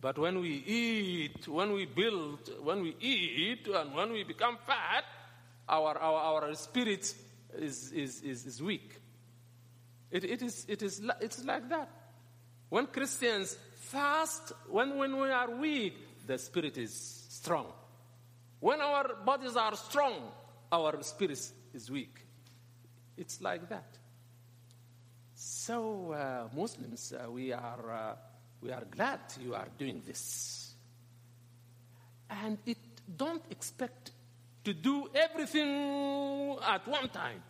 [0.00, 5.04] But when we eat, when we build, when we eat, and when we become fat,
[5.68, 7.12] our, our, our spirit
[7.58, 9.00] is, is, is, is weak.
[10.10, 11.90] It, it, is, it is, it's like that.
[12.68, 16.92] When Christians fast, when, when we are weak, the spirit is
[17.28, 17.66] strong.
[18.60, 20.14] When our bodies are strong,
[20.72, 22.18] our spirit is weak.
[23.16, 23.98] It's like that.
[25.34, 28.16] So, uh, Muslims, uh, we, are, uh,
[28.60, 30.74] we are glad you are doing this.
[32.28, 32.78] And it
[33.16, 34.10] don't expect
[34.64, 37.42] to do everything at one time.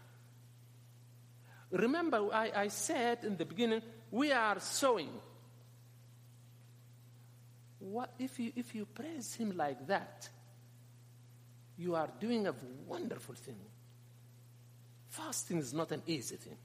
[1.70, 3.82] Remember, I, I said in the beginning,
[4.16, 5.10] we are sowing.
[7.78, 10.26] What if you, if you praise him like that?
[11.76, 12.54] You are doing a
[12.86, 13.60] wonderful thing.
[15.10, 16.56] Fasting is not an easy thing.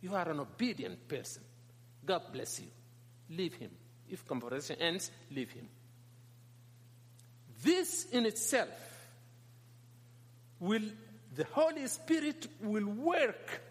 [0.00, 1.44] You are an obedient person.
[2.04, 2.66] God bless you.
[3.30, 3.70] Leave him.
[4.10, 5.68] If conversation ends, leave him.
[7.62, 8.68] This in itself
[10.58, 10.82] will,
[11.36, 13.62] the Holy Spirit will work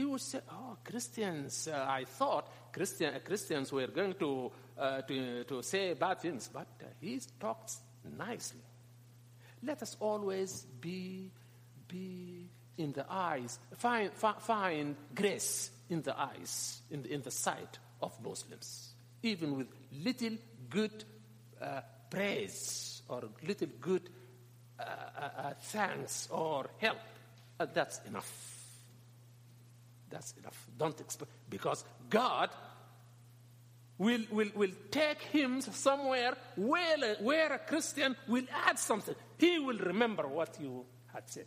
[0.00, 1.68] he would say, "Oh, Christians!
[1.68, 6.68] Uh, I thought Christian, Christians were going to, uh, to to say bad things, but
[6.80, 7.80] uh, he talks
[8.16, 8.64] nicely.
[9.62, 11.30] Let us always be
[11.86, 12.48] be
[12.78, 18.12] in the eyes, find find grace in the eyes, in the, in the sight of
[18.24, 20.38] Muslims, even with little
[20.70, 21.04] good
[21.60, 24.08] uh, praise or little good
[24.78, 26.96] uh, thanks or help.
[27.74, 28.49] that's enough.
[30.10, 30.66] That's enough.
[30.76, 32.50] Don't expect, because God
[33.96, 39.14] will, will, will take him somewhere where, where a Christian will add something.
[39.38, 40.84] He will remember what you
[41.14, 41.46] had said.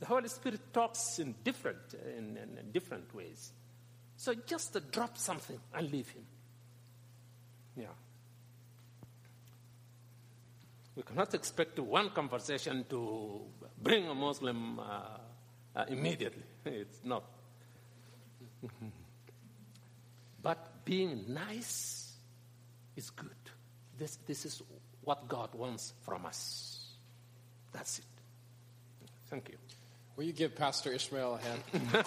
[0.00, 3.52] The Holy Spirit talks in different, in, in, in different ways.
[4.16, 6.24] So just drop something and leave him.
[7.76, 7.86] Yeah.
[10.96, 13.42] We cannot expect one conversation to
[13.80, 14.82] bring a Muslim uh,
[15.76, 16.42] uh, immediately.
[16.72, 17.24] It's not.
[20.42, 22.12] but being nice
[22.96, 23.30] is good.
[23.98, 24.62] This, this is
[25.02, 26.80] what God wants from us.
[27.72, 28.04] That's it.
[29.28, 29.56] Thank you.
[30.16, 31.62] Will you give Pastor Ishmael a hand?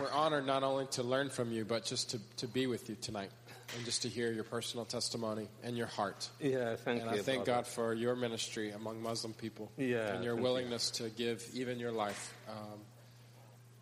[0.00, 2.96] We're honored not only to learn from you, but just to, to be with you
[3.00, 3.30] tonight
[3.76, 6.28] and just to hear your personal testimony and your heart.
[6.40, 7.10] Yeah, thank and you.
[7.10, 7.44] And I thank.
[7.44, 9.70] God for your ministry among Muslim people.
[9.76, 11.08] Yeah, and your willingness you.
[11.08, 12.80] to give even your life um,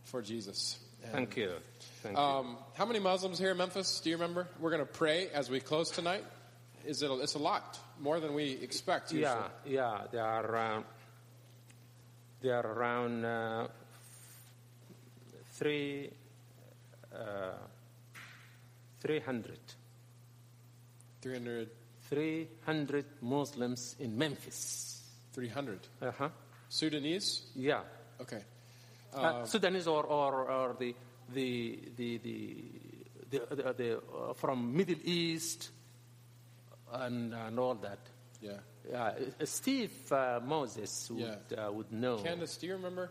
[0.05, 0.79] for Jesus.
[1.03, 1.53] And, thank you.
[2.03, 2.57] Thank um, you.
[2.75, 4.01] How many Muslims here in Memphis?
[4.01, 4.49] Do you remember?
[4.59, 6.25] We're going to pray as we close tonight.
[6.85, 7.11] Is it?
[7.11, 9.13] A, it's a lot more than we expect.
[9.13, 9.31] Usually.
[9.31, 10.03] Yeah, yeah.
[10.11, 10.85] There are around.
[12.43, 13.69] There are around uh,
[15.53, 16.11] three.
[17.15, 17.53] Uh,
[19.01, 19.59] 300
[21.21, 21.69] 300.
[22.09, 25.01] 300 Muslims in Memphis.
[25.33, 25.79] 300.
[26.03, 26.29] Uh huh.
[26.69, 27.43] Sudanese?
[27.55, 27.83] Yeah.
[28.21, 28.43] Okay.
[29.15, 30.95] Uh, uh, Sudanese or, or, or the,
[31.33, 32.57] the, the, the,
[33.31, 35.71] the, the, the uh, from Middle East
[36.93, 37.99] and, and all that.
[38.41, 38.53] Yeah.
[38.93, 39.13] Uh,
[39.45, 41.69] Steve uh, Moses would, yeah.
[41.69, 42.19] would know.
[42.19, 43.11] Candace, do you remember?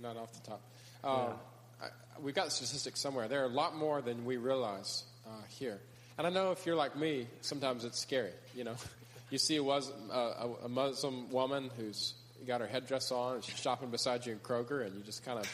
[0.00, 0.62] Not off the top.
[1.04, 1.36] Um,
[1.80, 1.86] yeah.
[1.86, 3.28] I, we've got statistics somewhere.
[3.28, 5.04] There are a lot more than we realize
[5.48, 5.80] here.
[6.18, 8.32] And I know if you're like me, sometimes it's scary.
[8.54, 8.74] You know,
[9.30, 12.14] you see a, was, uh, a Muslim woman who's
[12.46, 15.38] got her headdress on, and she's shopping beside you in Kroger, and you just kind
[15.38, 15.48] of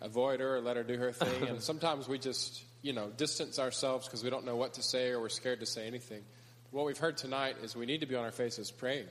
[0.00, 1.48] avoid her or let her do her thing.
[1.48, 5.10] and sometimes we just, you know, distance ourselves because we don't know what to say
[5.10, 6.22] or we're scared to say anything.
[6.72, 9.06] What we've heard tonight is we need to be on our faces praying,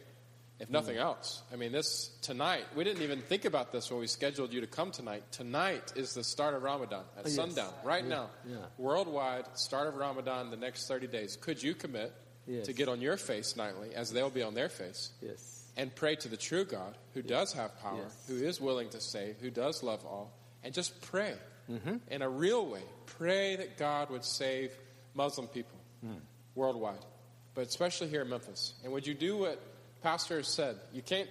[0.59, 1.43] if nothing else.
[1.53, 4.67] I mean, this tonight, we didn't even think about this when we scheduled you to
[4.67, 5.23] come tonight.
[5.31, 7.35] Tonight is the start of Ramadan at yes.
[7.35, 8.29] sundown, right Yeah, now.
[8.47, 8.55] yeah.
[8.77, 11.35] Worldwide, start of Ramadan, the next 30 days.
[11.39, 12.13] Could you commit
[12.47, 12.65] Yes.
[12.67, 15.65] to get on your face nightly, as they'll be on their face, Yes.
[15.75, 18.23] and pray to the true God who does have power, Yes.
[18.27, 20.31] who is willing to save, who does love all,
[20.63, 21.35] and just pray
[21.69, 21.97] Mm-hmm.
[22.09, 22.83] in a real way.
[23.05, 24.71] Pray that God would save
[25.13, 26.21] Muslim people Mm.
[26.55, 27.03] worldwide,
[27.53, 28.73] but especially here in Memphis.
[28.83, 29.59] And would you do what
[30.03, 30.77] Pastor has said?
[30.93, 31.29] You can't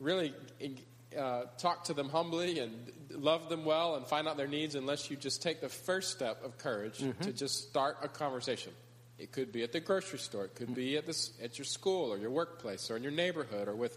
[0.00, 0.34] really
[1.18, 2.72] uh, talk to them humbly and
[3.10, 6.44] love them well and find out their needs unless you just take the first step
[6.44, 7.22] of courage Mm-hmm.
[7.22, 8.72] to just start a conversation.
[9.18, 12.12] It could be at the grocery store, it could be at, this, at your school
[12.12, 13.96] or your workplace or in your neighborhood or with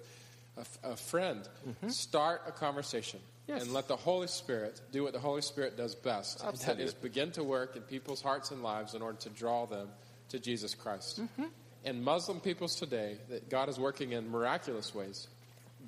[0.84, 1.48] a friend.
[1.88, 3.56] Start a conversation Mm-hmm.
[3.58, 3.64] Yes.
[3.64, 6.40] and let the Holy Spirit do what the Holy Spirit does best.
[6.42, 6.84] and That Absolutely.
[6.84, 9.88] is begin to work in people's hearts and lives in order to draw them
[10.30, 11.20] to Jesus Christ.
[11.20, 11.46] Mm-hmm.
[11.86, 15.28] And Muslim peoples today, that God is working in miraculous ways,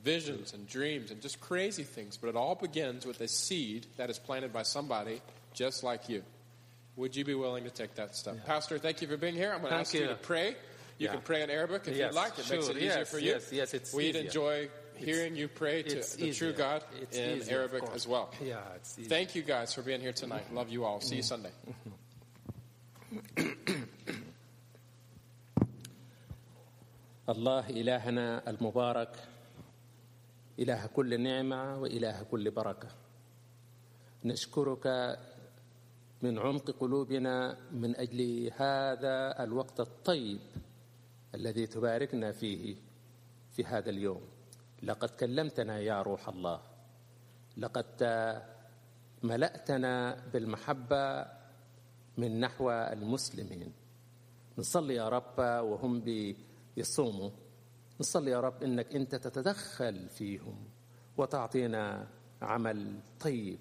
[0.03, 4.09] visions and dreams and just crazy things, but it all begins with a seed that
[4.09, 5.22] is planted by somebody
[5.53, 6.23] just like you.
[6.95, 8.45] Would you be willing to take that step?
[8.45, 9.51] Pastor, thank you for being here.
[9.53, 10.01] I'm going to ask you.
[10.01, 10.07] you.
[10.07, 10.55] to pray.
[10.97, 11.13] You Yeah.
[11.13, 12.38] can pray in Arabic if Yes, you'd like.
[12.39, 13.31] It makes it easier Yes, for you.
[13.31, 14.22] yes, yes, it's We'd easier.
[14.23, 16.53] enjoy hearing you pray to It's the true.
[16.53, 18.31] God It's in easier, Arabic as well.
[18.41, 19.09] Yeah, it's easy.
[19.09, 20.53] Thank you guys for being here tonight.
[20.53, 21.01] Love you all.
[21.01, 21.27] See you mm-hmm.
[21.27, 21.49] Sunday.
[21.68, 21.89] Mm-hmm.
[27.31, 29.13] الله إلهنا المبارك
[30.59, 32.89] إله كل نعمة وإله كل بركة.
[34.25, 34.85] نشكرك
[36.21, 40.39] من عمق قلوبنا من أجل هذا الوقت الطيب
[41.35, 42.75] الذي تباركنا فيه
[43.51, 44.21] في هذا اليوم.
[44.83, 46.61] لقد كلمتنا يا روح الله.
[47.57, 47.91] لقد
[49.23, 51.25] ملأتنا بالمحبة
[52.17, 53.73] من نحو المسلمين.
[54.57, 55.99] نصلي يا رب وهم
[56.76, 57.30] بيصوموا
[57.99, 60.56] نصلي يا رب انك انت تتدخل فيهم
[61.18, 62.07] وتعطينا
[62.41, 63.60] عمل طيب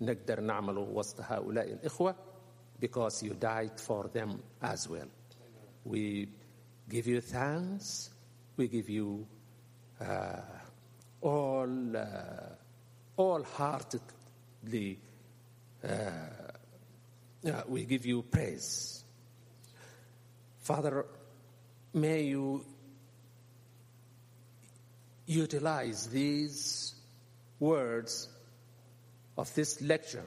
[0.00, 2.14] نقدر نعمله وسط هؤلاء الاخوه
[2.80, 5.08] because you died for them as well.
[5.84, 6.28] We
[6.88, 8.08] give you thanks.
[8.56, 9.26] We give you
[10.00, 10.40] uh,
[11.20, 12.04] all uh,
[13.16, 14.98] wholeheartedly.
[15.84, 15.88] Uh,
[17.46, 19.04] uh, we give you praise.
[20.58, 21.04] Father,
[21.92, 22.64] may you
[25.26, 26.94] utilize these
[27.58, 28.28] words
[29.36, 30.26] of this lecture.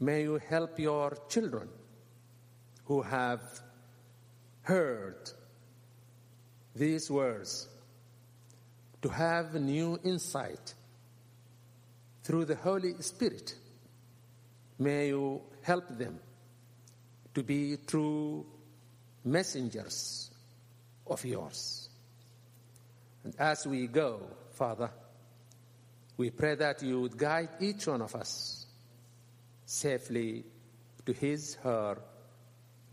[0.00, 1.68] May you help your children
[2.84, 3.42] who have
[4.62, 5.30] heard
[6.74, 7.68] these words
[9.02, 10.74] to have new insight
[12.22, 13.54] through the Holy Spirit.
[14.78, 16.20] May you help them
[17.34, 18.46] to be true
[19.30, 20.30] messengers
[21.06, 21.88] of yours.
[23.24, 24.20] And as we go,
[24.52, 24.90] Father,
[26.16, 28.66] we pray that you would guide each one of us
[29.64, 30.44] safely
[31.06, 31.98] to his, her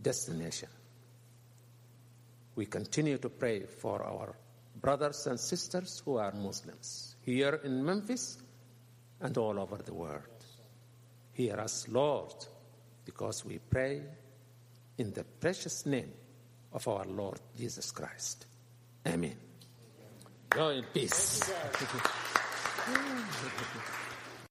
[0.01, 0.69] destination.
[2.55, 4.35] We continue to pray for our
[4.79, 8.37] brothers and sisters who are Muslims here in Memphis
[9.21, 10.21] and all over the world.
[11.33, 12.33] Hear us, Lord,
[13.03, 14.01] because we pray
[14.97, 16.11] in the precious name
[16.75, 18.45] of our Lord Jesus Christ.
[19.07, 19.35] Amen.
[20.49, 21.51] Go in peace.